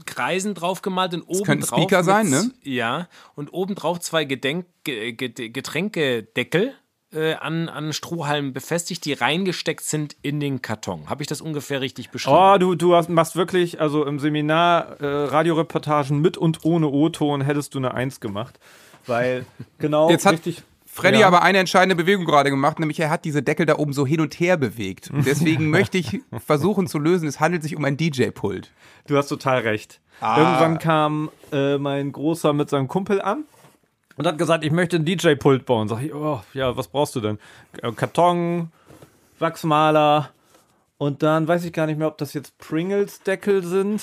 [0.07, 2.51] Kreisen draufgemalt und oben könnte drauf Speaker mit, sein, ne?
[2.63, 6.75] Ja, und oben drauf zwei Gedenk Getränkedeckel
[7.13, 11.09] äh, an, an Strohhalmen befestigt, die reingesteckt sind in den Karton.
[11.09, 12.37] Habe ich das ungefähr richtig beschrieben?
[12.37, 17.41] Oh, du, du hast, machst wirklich, also im Seminar äh, Radioreportagen mit und ohne O-Ton
[17.41, 18.59] hättest du eine Eins gemacht.
[19.07, 19.47] Weil
[19.79, 20.63] genau Jetzt hat richtig.
[20.87, 21.29] Freddy ja.
[21.29, 24.21] aber eine entscheidende Bewegung gerade gemacht, nämlich er hat diese Deckel da oben so hin
[24.21, 25.11] und her bewegt.
[25.11, 28.73] Und deswegen möchte ich versuchen zu lösen, es handelt sich um ein DJ-Pult.
[29.07, 30.01] Du hast total recht.
[30.21, 30.39] Ah.
[30.39, 33.45] Irgendwann kam äh, mein Großer mit seinem Kumpel an
[34.19, 35.89] und hat gesagt, ich möchte ein DJ-Pult bauen.
[35.89, 37.39] Sag ich, oh, ja, was brauchst du denn?
[37.81, 38.71] Äh, Karton,
[39.39, 40.31] Wachsmaler
[40.99, 44.03] und dann weiß ich gar nicht mehr, ob das jetzt Pringles-Deckel sind.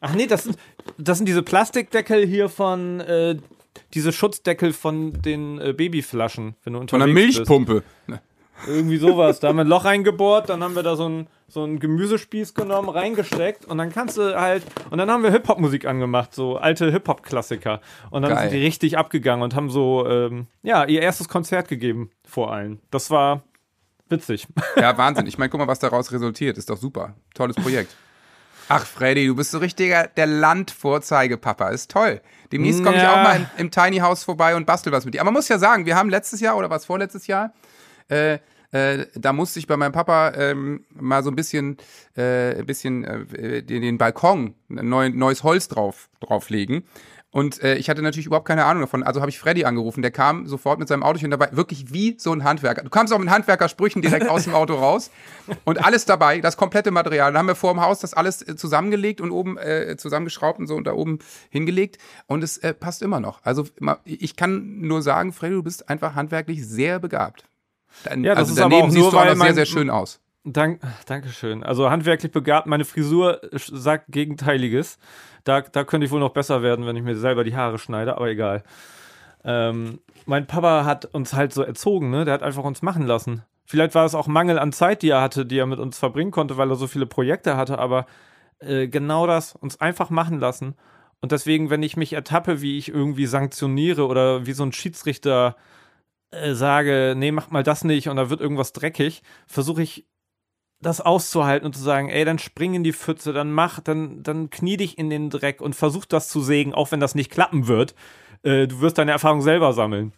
[0.00, 0.58] Ach nee, das sind,
[0.98, 3.36] das sind diese Plastikdeckel hier von, äh,
[3.94, 7.84] diese Schutzdeckel von den äh, Babyflaschen, wenn du unterwegs Von der Milchpumpe.
[8.06, 8.20] Bist.
[8.66, 9.40] Irgendwie sowas.
[9.40, 12.52] Da haben wir ein Loch reingebohrt, dann haben wir da so ein so einen Gemüsespieß
[12.52, 16.92] genommen, reingesteckt und dann kannst du halt, und dann haben wir Hip-Hop-Musik angemacht, so alte
[16.92, 17.80] Hip-Hop-Klassiker.
[18.10, 18.50] Und dann Geil.
[18.50, 22.80] sind die richtig abgegangen und haben so, ähm, ja, ihr erstes Konzert gegeben vor allen.
[22.90, 23.44] Das war
[24.10, 24.46] witzig.
[24.76, 25.26] Ja, Wahnsinn.
[25.26, 26.58] Ich meine, guck mal, was daraus resultiert.
[26.58, 27.14] Ist doch super.
[27.34, 27.96] Tolles Projekt.
[28.68, 31.70] Ach, Freddy, du bist so richtiger der Landvorzeigepapa.
[31.70, 32.20] Ist toll.
[32.52, 33.02] Demnächst komme ja.
[33.02, 35.20] ich auch mal in, im Tiny House vorbei und bastel was mit dir.
[35.20, 37.52] Aber man muss ja sagen, wir haben letztes Jahr oder was vorletztes Jahr
[38.08, 38.38] äh,
[38.70, 41.78] äh, da musste ich bei meinem Papa ähm, mal so ein bisschen,
[42.16, 46.84] äh, ein bisschen äh, den, den Balkon, neu, neues Holz drauf, drauflegen.
[47.30, 49.02] Und äh, ich hatte natürlich überhaupt keine Ahnung davon.
[49.02, 50.00] Also habe ich Freddy angerufen.
[50.00, 51.50] Der kam sofort mit seinem Autochen dabei.
[51.52, 52.82] Wirklich wie so ein Handwerker.
[52.82, 55.10] Du kamst auch mit Handwerkersprüchen direkt aus dem Auto raus.
[55.64, 57.30] Und alles dabei, das komplette Material.
[57.30, 60.66] Dann haben wir vor dem Haus das alles äh, zusammengelegt und oben äh, zusammengeschraubt und
[60.66, 61.18] so und da oben
[61.50, 61.98] hingelegt.
[62.26, 63.40] Und es äh, passt immer noch.
[63.44, 63.66] Also
[64.04, 67.47] ich kann nur sagen, Freddy, du bist einfach handwerklich sehr begabt.
[68.04, 70.20] Dann, ja, das also ist aber auch nur, weil sehr, sehr schön aus.
[70.44, 71.62] Dank, Dankeschön.
[71.62, 74.98] Also handwerklich begabt, meine Frisur sagt Gegenteiliges.
[75.44, 78.16] Da, da könnte ich wohl noch besser werden, wenn ich mir selber die Haare schneide,
[78.16, 78.62] aber egal.
[79.44, 82.24] Ähm, mein Papa hat uns halt so erzogen, ne?
[82.24, 83.42] Der hat einfach uns machen lassen.
[83.64, 86.30] Vielleicht war es auch Mangel an Zeit, die er hatte, die er mit uns verbringen
[86.30, 88.06] konnte, weil er so viele Projekte hatte, aber
[88.60, 90.74] äh, genau das, uns einfach machen lassen.
[91.20, 95.56] Und deswegen, wenn ich mich ertappe, wie ich irgendwie sanktioniere oder wie so ein Schiedsrichter
[96.30, 100.06] äh, sage, nee, mach mal das nicht und da wird irgendwas dreckig, versuche ich
[100.80, 104.50] das auszuhalten und zu sagen, ey, dann spring in die Pfütze, dann mach, dann, dann
[104.50, 107.66] knie dich in den Dreck und versuch das zu sägen, auch wenn das nicht klappen
[107.66, 107.94] wird.
[108.42, 110.12] Äh, du wirst deine Erfahrung selber sammeln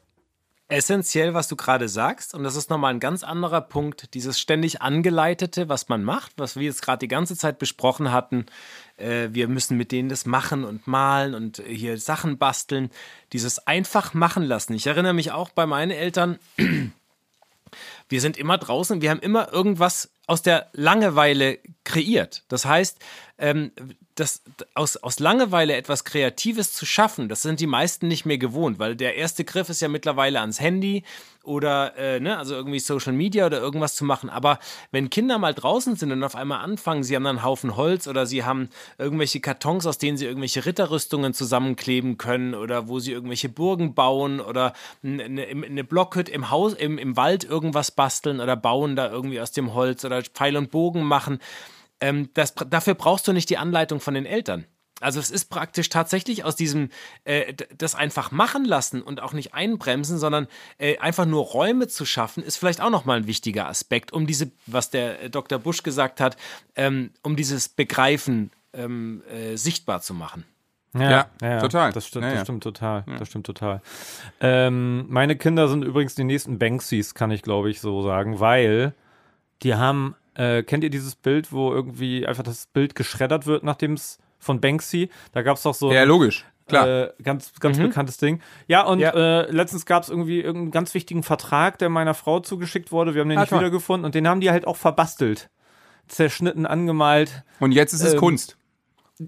[0.70, 2.34] essentiell, was du gerade sagst.
[2.34, 4.14] Und das ist nochmal ein ganz anderer Punkt.
[4.14, 8.46] Dieses ständig angeleitete, was man macht, was wir jetzt gerade die ganze Zeit besprochen hatten.
[9.00, 12.90] Äh, wir müssen mit denen das machen und malen und hier Sachen basteln.
[13.32, 14.74] Dieses einfach machen lassen.
[14.74, 16.38] Ich erinnere mich auch bei meinen Eltern.
[18.08, 22.44] Wir sind immer draußen, wir haben immer irgendwas aus der Langeweile kreiert.
[22.46, 23.00] Das heißt,
[23.38, 23.72] ähm,
[24.14, 24.42] das,
[24.74, 28.94] aus, aus Langeweile etwas Kreatives zu schaffen, das sind die meisten nicht mehr gewohnt, weil
[28.94, 31.02] der erste Griff ist ja mittlerweile ans Handy
[31.42, 34.28] oder äh, ne, also irgendwie Social Media oder irgendwas zu machen.
[34.28, 34.58] Aber
[34.90, 38.06] wenn Kinder mal draußen sind und auf einmal anfangen, sie haben dann einen Haufen Holz
[38.06, 38.68] oder sie haben
[38.98, 44.40] irgendwelche Kartons, aus denen sie irgendwelche Ritterrüstungen zusammenkleben können oder wo sie irgendwelche Burgen bauen
[44.40, 49.40] oder eine, eine Blockhütte im Haus, im, im Wald irgendwas basteln oder bauen da irgendwie
[49.40, 51.38] aus dem Holz oder Pfeil und Bogen machen
[52.00, 54.64] ähm, das, dafür brauchst du nicht die Anleitung von den Eltern.
[55.02, 56.90] Also es ist praktisch tatsächlich aus diesem,
[57.24, 60.46] äh, das einfach machen lassen und auch nicht einbremsen, sondern
[60.76, 64.50] äh, einfach nur Räume zu schaffen, ist vielleicht auch nochmal ein wichtiger Aspekt, um diese,
[64.66, 65.58] was der äh, Dr.
[65.58, 66.36] Busch gesagt hat,
[66.76, 70.44] ähm, um dieses Begreifen ähm, äh, sichtbar zu machen.
[70.92, 71.92] Ja, ja, ja, total.
[71.92, 73.04] Das stimmt, ja, das stimmt total.
[73.16, 73.80] Das stimmt total.
[74.40, 78.92] Ähm, meine Kinder sind übrigens die nächsten Banksys, kann ich glaube ich so sagen, weil
[79.62, 83.94] die haben äh, kennt ihr dieses Bild, wo irgendwie einfach das Bild geschreddert wird, nachdem
[83.94, 85.10] es von Banksy?
[85.32, 85.92] Da gab es doch so.
[85.92, 86.46] Ja, logisch.
[86.66, 86.88] Klar.
[86.88, 87.88] Äh, ganz, ganz mhm.
[87.88, 88.40] bekanntes Ding.
[88.68, 89.10] Ja, und ja.
[89.10, 93.14] Äh, letztens gab es irgendwie irgendeinen ganz wichtigen Vertrag, der meiner Frau zugeschickt wurde.
[93.14, 93.58] Wir haben den ah, nicht toll.
[93.58, 95.50] wiedergefunden und den haben die halt auch verbastelt.
[96.06, 97.42] Zerschnitten, angemalt.
[97.58, 98.56] Und jetzt ist es ähm, Kunst.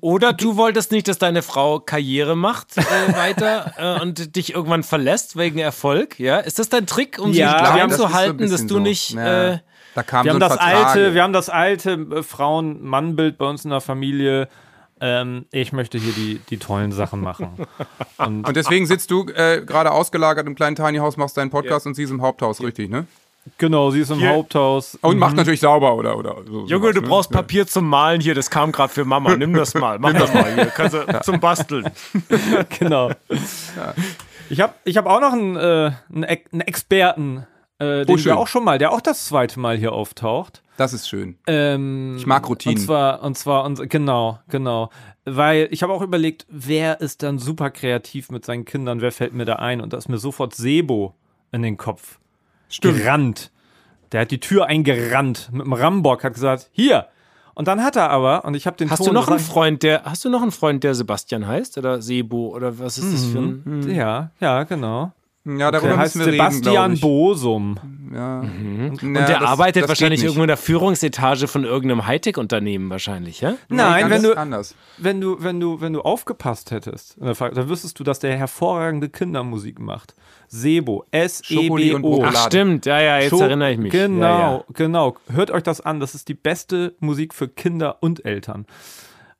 [0.00, 2.80] Oder du wolltest nicht, dass deine Frau Karriere macht äh,
[3.16, 6.38] weiter äh, und dich irgendwann verlässt wegen Erfolg, ja?
[6.38, 8.78] Ist das dein Trick, um Ja, sie klein das zu halten, dass du so.
[8.78, 9.54] nicht Ja.
[9.54, 9.58] äh,
[9.94, 10.86] Da kam Wir so haben das Vertrag.
[10.86, 14.48] alte, wir haben das alte äh, Frauen-Mann-Bild bei uns in der Familie.
[15.00, 17.66] Ähm, ich möchte hier die, die tollen Sachen machen.
[18.18, 21.86] Und Und deswegen sitzt du äh, gerade ausgelagert im kleinen Tiny House, machst deinen Podcast
[21.86, 23.06] und sie ist im Haupthaus, richtig, ne?
[23.58, 24.30] genau, sie ist im Hier.
[24.30, 24.96] Haupthaus.
[25.02, 26.66] Und macht natürlich sauber oder oder so.
[26.66, 27.08] Junge, sowas, du ne?
[27.08, 29.36] brauchst Papier zum Malen hier, das kam gerade für Mama.
[29.36, 30.66] Nimm das mal, mach das mal hier.
[30.66, 31.90] Kannst du zum Basteln.
[32.78, 33.10] genau.
[34.48, 37.46] Ich habe ich hab auch noch einen, äh, einen Experten,
[37.82, 38.32] äh, den schön.
[38.32, 40.62] wir auch schon mal, der auch das zweite Mal hier auftaucht.
[40.76, 41.36] Das ist schön.
[41.46, 42.78] Ähm, Ich mag Routinen.
[42.78, 44.90] Und zwar, und zwar, und, genau, genau.
[45.24, 49.34] Weil ich habe auch überlegt, wer ist dann super kreativ mit seinen Kindern, wer fällt
[49.34, 49.80] mir da ein?
[49.80, 51.14] Und da ist mir sofort Sebo
[51.52, 52.18] in den Kopf
[52.80, 53.50] gerannt.
[54.12, 57.06] Der hat die Tür eingerannt mit dem Rambock, hat gesagt, hier.
[57.54, 59.82] Und dann hat er aber, und ich habe den Hast Ton du noch einen Freund,
[59.82, 63.24] der hast du noch einen Freund, der Sebastian heißt oder Sebo oder was ist das
[63.26, 65.12] für ein ich- Ja, ja, genau.
[65.44, 67.00] Ja, darüber heißt müssen wir reden, Sebastian ich.
[67.00, 67.76] Bosum.
[68.14, 68.40] Ja.
[68.40, 73.40] Und Ja, der das- arbeitet das wahrscheinlich irgendwo in der Führungsetage von irgendeinem Hightech-Unternehmen wahrscheinlich,
[73.40, 73.54] ja?
[73.68, 74.76] Nein, wenn du, anders.
[74.98, 79.80] wenn du, wenn du, wenn du aufgepasst hättest, dann wüsstest du, dass der hervorragende Kindermusik
[79.80, 80.14] macht.
[80.46, 81.06] Sebo,
[81.42, 82.12] Schokoli und S-E-B-O.
[82.14, 82.36] Schokolade.
[82.38, 83.90] Ach stimmt, ja, ja, jetzt Scho- erinnere ich mich.
[83.92, 84.64] Genau, Ja, ja.
[84.74, 85.16] genau.
[85.28, 85.98] Hört euch das an.
[85.98, 88.66] Das ist die beste Musik für Kinder und Eltern.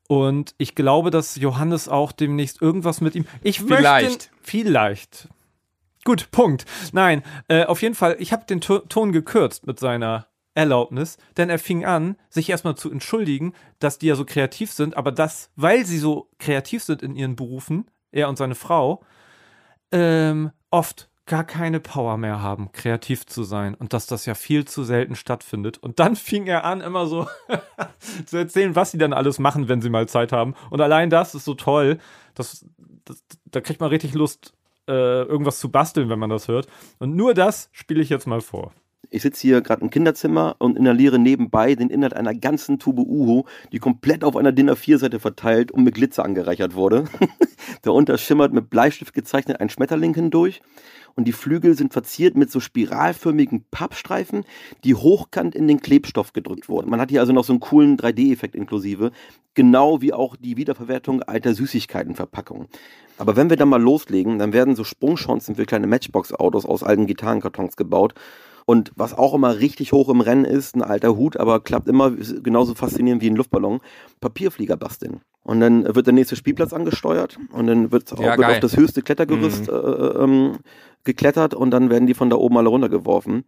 [0.09, 3.25] Und ich glaube, dass Johannes auch demnächst irgendwas mit ihm.
[3.43, 4.07] Ich Vielleicht.
[4.09, 5.29] Möchte, vielleicht.
[6.05, 6.65] Gut, Punkt.
[6.93, 11.49] Nein, äh, auf jeden Fall, ich habe den To- Ton gekürzt mit seiner Erlaubnis, denn
[11.49, 15.51] er fing an, sich erstmal zu entschuldigen, dass die ja so kreativ sind, aber dass,
[15.57, 19.03] weil sie so kreativ sind in ihren Berufen, er und seine Frau,
[19.93, 24.65] ähm, oft gar keine Power mehr haben, kreativ zu sein und dass das ja viel
[24.65, 25.79] zu selten stattfindet.
[25.79, 27.29] Und dann fing er an, immer so
[28.27, 30.55] zu erzählen, was sie dann alles machen, wenn sie mal Zeit haben.
[30.71, 31.99] Und allein das ist so toll,
[32.35, 32.67] das,
[33.05, 34.53] das, da kriegt man richtig Lust,
[34.89, 36.67] äh, irgendwas zu basteln, wenn man das hört.
[36.99, 38.73] Und nur das spiele ich jetzt mal vor.
[39.15, 43.45] Ich sitze hier gerade im Kinderzimmer und inhaliere nebenbei den Inhalt einer ganzen Tube Uhu,
[43.71, 47.05] die komplett auf einer DIN A4-Seite verteilt und mit Glitzer angereichert wurde.
[47.83, 50.63] Darunter schimmert mit Bleistift gezeichnet ein Schmetterling hindurch
[51.15, 54.47] und die Flügel sind verziert mit so spiralförmigen Pappstreifen,
[54.83, 56.89] die hochkant in den Klebstoff gedrückt wurden.
[56.89, 59.13] Man hat hier also noch so einen coolen 3D-Effekt inklusive,
[59.53, 62.67] genau wie auch die Wiederverwertung alter Süßigkeitenverpackungen.
[63.19, 67.07] Aber wenn wir dann mal loslegen, dann werden so Sprungchancen für kleine Matchbox-Autos aus alten
[67.07, 68.15] Gitarrenkartons gebaut.
[68.65, 72.11] Und was auch immer richtig hoch im Rennen ist, ein alter Hut, aber klappt immer
[72.11, 73.81] genauso faszinierend wie ein Luftballon,
[74.21, 75.21] Papierflieger basteln.
[75.45, 78.77] Und dann wird der nächste Spielplatz angesteuert und dann wird, auch, Ja, wird auf das
[78.77, 80.59] höchste Klettergerüst äh, ähm,
[81.05, 83.45] geklettert und dann werden die von da oben alle runtergeworfen.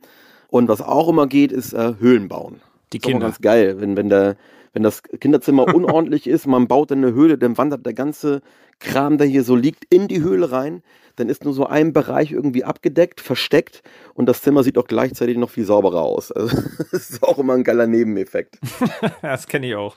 [0.48, 2.60] Und was auch immer geht, ist äh, Höhlen bauen.
[2.92, 3.26] Die Das ist Kinder.
[3.26, 4.36] ganz geil, wenn, wenn, der,
[4.74, 8.42] wenn das Kinderzimmer unordentlich ist, man baut dann eine Höhle, dann wandert der ganze
[8.80, 10.82] Kram, der hier so liegt, in die Höhle rein.
[11.16, 13.82] Dann ist nur so ein Bereich irgendwie abgedeckt, versteckt
[14.14, 16.32] und das Zimmer sieht auch gleichzeitig noch viel sauberer aus.
[16.32, 16.56] Also,
[16.90, 18.58] das ist auch immer ein geiler Nebeneffekt.
[19.22, 19.96] das kenne ich auch.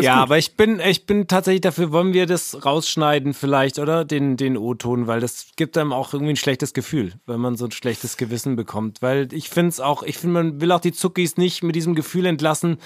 [0.00, 4.06] Ja, aber ich bin, ich bin tatsächlich dafür, wollen wir das rausschneiden vielleicht, oder?
[4.06, 7.66] Den, den O-Ton, weil das gibt einem auch irgendwie ein schlechtes Gefühl, wenn man so
[7.66, 9.02] ein schlechtes Gewissen bekommt.
[9.02, 11.94] Weil ich finde es auch, ich finde, man will auch die Zuckis nicht mit diesem
[11.94, 12.78] Gefühl entlassen,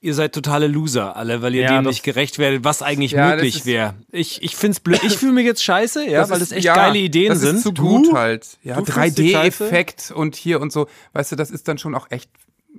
[0.00, 3.12] ihr seid totale Loser alle, weil ihr Ja, dem das- nicht gerecht werdet, was eigentlich
[3.12, 3.94] Ja, das möglich wäre.
[4.12, 5.02] Ich, ich finde es blöd.
[5.02, 7.56] Ich fühle mich jetzt scheiße, ja, weil das echt ja, geile Ideen das sind.
[7.56, 7.82] Ist zu Du?
[8.04, 8.46] gut halt.
[8.62, 10.86] Ja, Du fühlst dich 3D-Effekt und hier und so.
[11.14, 12.30] Weißt du, das ist dann schon auch echt,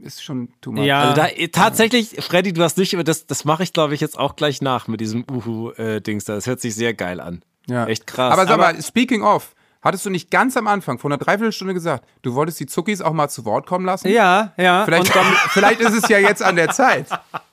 [0.02, 0.86] ist schon too much.
[0.86, 1.10] Ja.
[1.10, 4.18] Also da, tatsächlich, Freddy, du hast nicht, aber das, das mache ich, glaube ich, jetzt
[4.18, 6.36] auch gleich nach mit diesem Uhu-Dings da.
[6.36, 7.42] Das hört sich sehr geil an.
[7.68, 7.86] Ja.
[7.86, 8.32] Echt krass.
[8.34, 12.06] Aber sag mal, speaking of, hattest du nicht ganz am Anfang, vor einer Dreiviertelstunde gesagt,
[12.22, 14.10] du wolltest die Zuckis auch mal zu Wort kommen lassen?
[14.10, 14.86] Ja, ja.
[14.86, 17.08] Vielleicht, und, vielleicht ist es ja jetzt an der Zeit.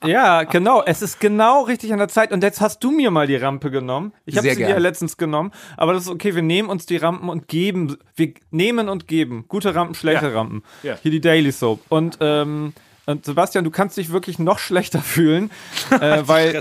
[0.05, 0.83] ja, genau.
[0.85, 2.33] Es ist genau richtig an der Zeit.
[2.33, 4.13] Und jetzt hast du mir mal die Rampe genommen.
[4.25, 4.71] Ich habe sie dir gern.
[4.71, 5.53] ja letztens genommen.
[5.77, 6.35] Aber das ist okay.
[6.35, 7.97] Wir nehmen uns die Rampen und geben.
[8.15, 9.45] Wir nehmen und geben.
[9.49, 10.63] Gute Rampen, schlechte Rampen.
[10.83, 10.97] Ja.
[11.03, 11.81] Hier die Daily Soap.
[11.89, 12.73] Und, ähm,
[13.07, 15.51] und Sebastian, du kannst dich wirklich noch schlechter fühlen,
[16.01, 16.55] äh, weil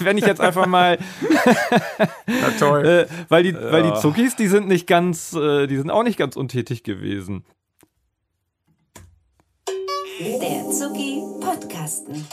[0.00, 0.98] wenn ich jetzt einfach mal,
[2.26, 2.86] Na toll.
[2.86, 6.18] äh, weil die, weil die Zuckis, die sind nicht ganz, äh, die sind auch nicht
[6.18, 7.44] ganz untätig gewesen.
[10.20, 12.24] Der Zucki Podcasten.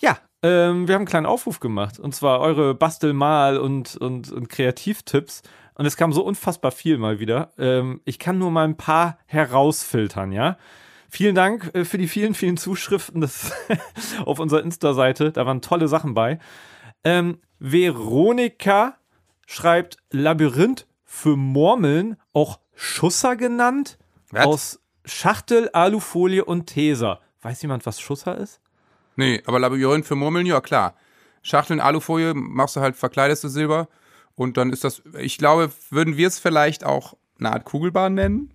[0.00, 1.98] Ja, ähm, wir haben einen kleinen Aufruf gemacht.
[1.98, 5.42] Und zwar eure Bastelmal- und, und, und Kreativtipps.
[5.74, 7.50] Und es kam so unfassbar viel mal wieder.
[7.58, 10.56] Ähm, ich kann nur mal ein paar herausfiltern, ja.
[11.08, 13.52] Vielen Dank äh, für die vielen, vielen Zuschriften das
[14.24, 15.32] auf unserer Insta-Seite.
[15.32, 16.38] Da waren tolle Sachen bei.
[17.04, 18.96] Ähm, Veronika
[19.46, 23.98] schreibt Labyrinth für Murmeln, auch Schusser genannt,
[24.30, 24.46] Was?
[24.46, 27.20] aus Schachtel, Alufolie und Tesa.
[27.40, 28.60] Weiß jemand, was Schusser ist?
[29.14, 30.94] Nee, aber Labyrinth für Murmeln, ja klar.
[31.42, 33.88] Schachteln, Alufolie, machst du halt, verkleidest du Silber.
[34.34, 38.52] Und dann ist das, ich glaube, würden wir es vielleicht auch eine Art Kugelbahn nennen?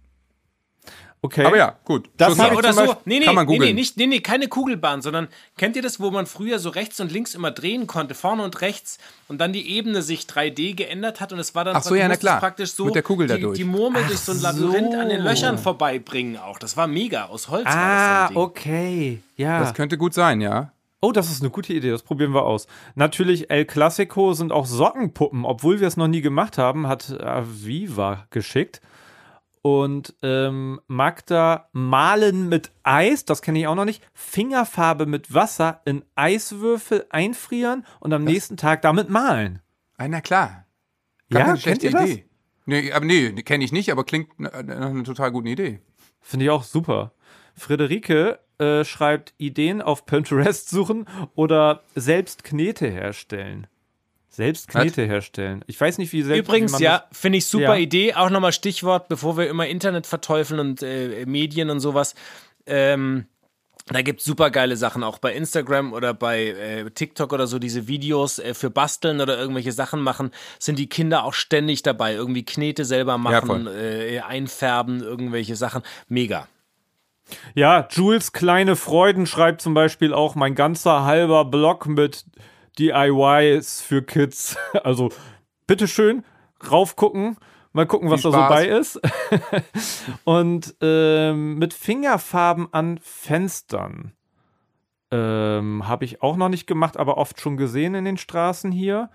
[1.23, 1.45] Okay.
[1.45, 2.09] Aber ja, gut.
[2.17, 2.95] Das ja, oder so.
[3.05, 5.99] Nee, nee, kann man nee, nee, nicht, nee, nee, keine Kugelbahn, sondern kennt ihr das,
[5.99, 8.97] wo man früher so rechts und links immer drehen konnte, vorne und rechts
[9.27, 12.07] und dann die Ebene sich 3D geändert hat und es war dann Ach so, ja,
[12.07, 12.39] na klar.
[12.39, 13.55] praktisch so Mit der Kugel die, dadurch.
[13.55, 14.99] die Murmel Ach durch so ein Labyrinth so.
[14.99, 16.57] an den Löchern vorbeibringen auch.
[16.57, 18.37] Das war mega, aus Holz war Ah, das Ding.
[18.37, 19.19] okay.
[19.37, 19.59] Ja.
[19.59, 20.71] Das könnte gut sein, ja.
[21.01, 22.65] Oh, das ist eine gute Idee, das probieren wir aus.
[22.95, 28.25] Natürlich, El Clasico sind auch Sockenpuppen, obwohl wir es noch nie gemacht haben, hat Aviva
[28.31, 28.81] geschickt.
[29.63, 35.81] Und ähm, Magda malen mit Eis, das kenne ich auch noch nicht, Fingerfarbe mit Wasser
[35.85, 39.61] in Eiswürfel einfrieren und am nächsten Tag damit malen.
[39.97, 40.65] Ah, na klar.
[41.31, 42.09] Ja, keine schlechte ihr das?
[42.09, 42.25] Idee.
[42.65, 45.81] Nee, aber nee, kenne ich nicht, aber klingt nach einer total guten Idee.
[46.21, 47.13] Finde ich auch super.
[47.55, 51.05] Friederike äh, schreibt Ideen auf Pinterest suchen
[51.35, 53.67] oder selbst Knete herstellen.
[54.33, 55.61] Selbst Knete herstellen.
[55.67, 56.47] Ich weiß nicht, wie selbst.
[56.47, 57.81] Übrigens, wie ja, finde ich super Ja.
[57.81, 58.13] Idee.
[58.13, 62.15] Auch nochmal Stichwort, bevor wir immer Internet verteufeln und äh, Medien und sowas.
[62.65, 63.25] Ähm,
[63.87, 67.59] da gibt es super geile Sachen, auch bei Instagram oder bei äh, TikTok oder so,
[67.59, 72.13] diese Videos äh, für Basteln oder irgendwelche Sachen machen, sind die Kinder auch ständig dabei.
[72.13, 73.67] Irgendwie Knete selber machen, voll.
[73.67, 75.81] äh, einfärben, irgendwelche Sachen.
[76.07, 76.47] Mega.
[77.53, 82.25] Ja, Jules Kleine Freuden schreibt zum Beispiel auch mein ganzer halber Blog mit
[82.79, 84.57] DIYs für Kids.
[84.83, 85.09] Also
[85.67, 86.23] bitteschön,
[86.69, 87.37] raufgucken,
[87.73, 88.99] mal gucken, was da so bei ist.
[90.23, 94.13] Und ähm, mit Fingerfarben an Fenstern.
[95.11, 99.09] Ähm, Habe ich auch noch nicht gemacht, aber oft schon gesehen in den Straßen hier.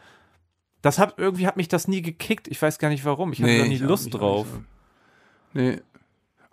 [0.82, 2.48] Das hat irgendwie hat mich das nie gekickt.
[2.48, 3.32] Ich weiß gar nicht warum.
[3.32, 4.46] Ich hatte da nie Lust drauf.
[5.54, 5.80] Nee.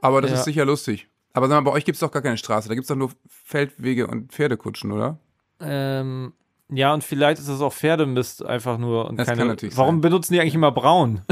[0.02, 0.38] Aber das Ja.
[0.38, 1.08] ist sicher lustig.
[1.34, 2.70] Aber sag mal, bei euch gibt es doch gar keine Straße.
[2.70, 5.18] Da gibt es doch nur Feldwege und Pferdekutschen, oder?
[5.60, 6.34] Ähm,
[6.70, 9.40] ja, und vielleicht ist es auch Pferdemist einfach nur und Das keine.
[9.40, 10.02] kann natürlich warum sein.
[10.02, 11.22] benutzen die eigentlich immer braun?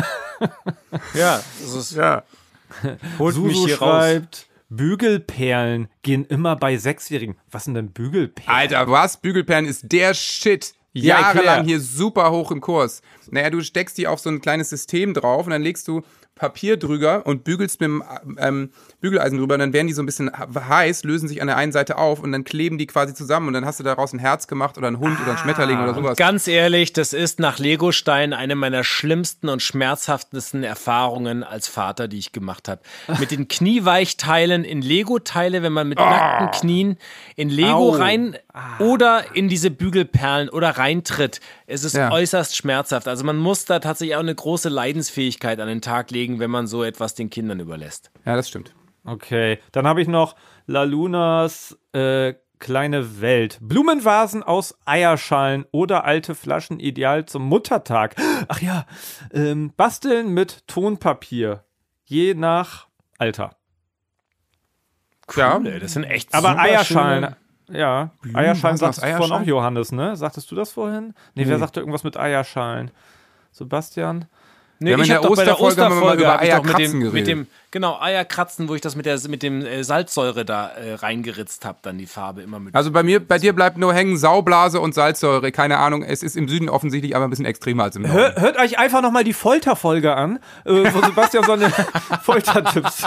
[1.14, 2.24] Ja, das ist, Ja.
[3.20, 4.04] holt mich Susu hier raus.
[4.04, 7.36] schreibt, Bügelperlen gehen immer bei Sechsjährigen.
[7.50, 8.50] Was sind denn Bügelperlen?
[8.52, 9.18] Alter, was?
[9.18, 10.74] Bügelperlen ist der Shit.
[10.94, 11.64] Ja, Jahrelang erklär.
[11.64, 13.02] hier super hoch im Kurs.
[13.30, 16.02] Naja, du steckst die auf so ein kleines System drauf und dann legst du
[16.42, 18.04] Papier drüber und bügelst mit dem
[18.40, 21.56] ähm, Bügeleisen drüber und dann werden die so ein bisschen heiß, lösen sich an der
[21.56, 24.18] einen Seite auf und dann kleben die quasi zusammen und dann hast du daraus ein
[24.18, 26.18] Herz gemacht oder einen Hund oder einen Schmetterling oder sowas.
[26.18, 32.18] Ganz ehrlich, das ist nach Legostein eine meiner schlimmsten und schmerzhaftesten Erfahrungen als Vater, die
[32.18, 32.82] ich gemacht habe.
[33.20, 33.48] Mit den
[33.92, 36.98] Knieweichteilen in Lego-Teile, wenn man mit nackten Knien
[37.36, 37.98] in Lego Au.
[37.98, 38.36] rein
[38.80, 41.40] oder in diese Bügelperlen oder reintritt.
[41.68, 42.12] Es ist Ja.
[42.12, 43.08] äußerst schmerzhaft.
[43.08, 46.68] Also man muss da tatsächlich auch eine große Leidensfähigkeit an den Tag legen, wenn man
[46.68, 48.12] so etwas den Kindern überlässt.
[48.26, 48.74] Ja, das stimmt.
[49.04, 50.36] Okay, dann habe ich noch
[50.68, 53.58] La Lunas äh, kleine Welt.
[53.62, 58.16] Blumenvasen aus Eierschalen oder alte Flaschen ideal zum Muttertag.
[58.48, 58.86] Ach ja,
[59.34, 61.66] ähm, basteln mit Tonpapier.
[62.06, 63.56] Je nach Alter.
[65.36, 65.58] Ja.
[65.58, 67.36] Cool, ey, das sind echt Aber super Eierschalen.
[67.70, 69.46] Ja, Blumenvasen Eierschalen sagtest du vorhin auch?
[69.48, 70.16] Johannes, ne?
[70.16, 71.14] Sagtest du das vorhin?
[71.36, 72.92] Nee, wer sagte irgendwas mit Eierschalen?
[73.52, 74.26] Sebastian?
[74.82, 77.12] Nee, Wir haben in der der Osterfolge haben wir mal Osterfolge über Eierkratzen dem, mit
[77.12, 77.28] geredet.
[77.28, 81.66] dem genau Eierkratzen, wo ich das mit der mit dem äh, Salzsäure da äh, reingeritzt
[81.66, 82.76] habe, dann die Farbe immer mit.
[82.76, 85.52] Also bei mir, bei dir bleibt nur hängen Saublase und Salzsäure.
[85.52, 88.18] Keine Ahnung, es ist im Süden offensichtlich aber ein bisschen extremer als im Norden.
[88.18, 91.70] Hör, hört euch einfach nochmal die Folterfolge an, äh, wo Sebastian so eine
[92.24, 93.04] Foltertipps.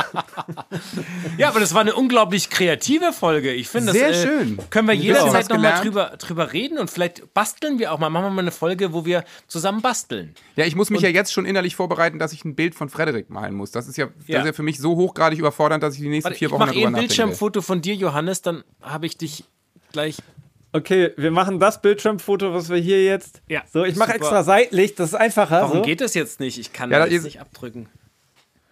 [1.38, 3.52] ja, aber das war eine unglaublich kreative Folge.
[3.52, 4.58] Ich finde, das Sehr äh, schön.
[4.70, 8.10] können wir jederzeit nochmal drüber, drüber reden und vielleicht basteln wir auch mal.
[8.10, 10.34] Machen wir mal eine Folge, wo wir zusammen basteln.
[10.56, 13.28] Ja, ich muss mich ja jetzt schon innerlich vorbereiten, dass ich ein Bild von Frederik
[13.30, 13.70] malen muss.
[13.72, 14.38] Das ist ja, das Ja.
[14.40, 16.60] ist ja für mich so hochgradig überfordernd, dass ich die nächsten Warte, vier ich Wochen
[16.60, 17.08] mache eh darüber ein nachdenke.
[17.08, 19.44] Bildschirmfoto von dir, Johannes, dann habe ich dich
[19.92, 20.16] gleich.
[20.72, 23.42] Okay, wir machen das Bildschirmfoto, was wir hier jetzt.
[23.48, 25.62] Ja, So, ich mache extra seitlich, das ist einfacher.
[25.62, 25.82] Warum so.
[25.82, 26.58] geht das jetzt nicht?
[26.58, 27.88] Ich kann Ja, das jetzt ist- nicht abdrücken.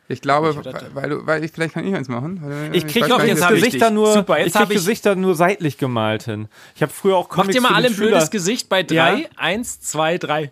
[0.08, 2.70] Ich glaube, Ich weil, du, weil ich, vielleicht kann ich eins machen.
[2.72, 5.34] Ich krieg weiß auch jetzt ich Gesichter nur, Super, jetzt ich krieg ich- Gesichter nur
[5.36, 6.48] seitlich gemalt hin.
[6.74, 8.30] Ich habe früher auch Mach Comics dir mal für alle ein blödes.
[8.30, 8.94] Gesicht bei drei.
[9.22, 9.28] Ja.
[9.36, 10.50] Eins, zwei, drei.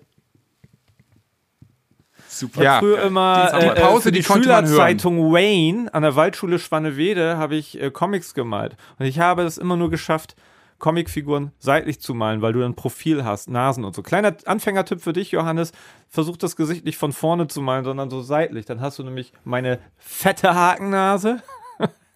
[2.41, 2.63] Super.
[2.63, 2.79] Ja.
[2.79, 4.25] früher immer Die äh, Pause, für die, die.
[4.25, 8.77] Schülerzeitung Wayne an der Waldschule Schwannewede habe ich äh, Comics gemalt.
[8.99, 10.37] Und ich habe es immer nur geschafft,
[10.79, 14.03] Comicfiguren seitlich zu malen, weil du ein Profil hast, Nasen und so.
[14.03, 15.73] Kleiner Anfängertipp für dich, Johannes.
[16.09, 18.65] Versuch das Gesicht nicht von vorne zu malen, sondern so seitlich.
[18.65, 21.43] Dann hast du nämlich meine fette Hakennase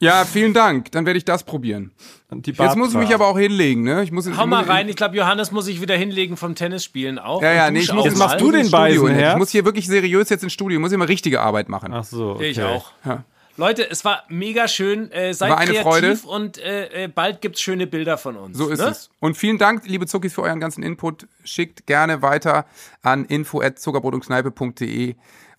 [0.05, 0.92] Ja, vielen Dank.
[0.92, 1.92] Dann werde ich das probieren.
[2.30, 4.02] und die Jetzt muss ich mich aber auch hinlegen, ne?
[4.02, 4.88] Ich muss, Hau mal rein.
[4.88, 7.42] Ich glaube, Johannes muss sich wieder hinlegen vom Tennisspielen auch.
[7.42, 8.26] Ja, ja, Und nee, ich muss Jetzt mal.
[8.26, 9.18] machst du den Studio Beisen?
[9.18, 10.78] Ich muss hier wirklich seriös jetzt ins Studio.
[10.78, 11.92] Ich muss immer richtige Arbeit machen.
[11.92, 12.32] Ach so.
[12.32, 12.50] Okay.
[12.50, 12.92] Ich auch.
[13.05, 13.24] Ja.
[13.57, 15.12] Leute, es war mega schön.
[15.12, 16.18] Äh, seid war eine kreativ Freude.
[16.26, 18.59] und äh, äh bald gibt es schöne Bilder von uns.
[18.59, 18.88] So ist ne?
[18.88, 19.11] es.
[19.20, 21.28] Und vielen Dank, liebe Zuckis, für euren ganzen Input.
[21.44, 22.66] Schickt gerne weiter
[23.02, 25.14] an info.zuckerbrotundkneipe.de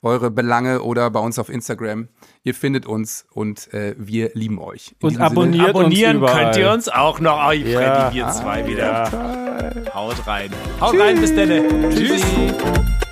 [0.06, 2.08] eure Belange oder bei uns auf Instagram.
[2.44, 4.96] Ihr findet uns und äh, wir lieben euch.
[5.00, 7.48] In und abonniert Sinne, abonnieren uns könnt ihr uns auch noch.
[7.48, 8.10] Oh, ja.
[8.10, 8.86] Freddy, wir zwei ah, wieder.
[8.86, 9.94] Ja.
[9.94, 10.52] Haut rein.
[10.80, 11.02] Haut Tschüss.
[11.02, 11.50] rein, bis dann.
[11.92, 13.05] Tschüss.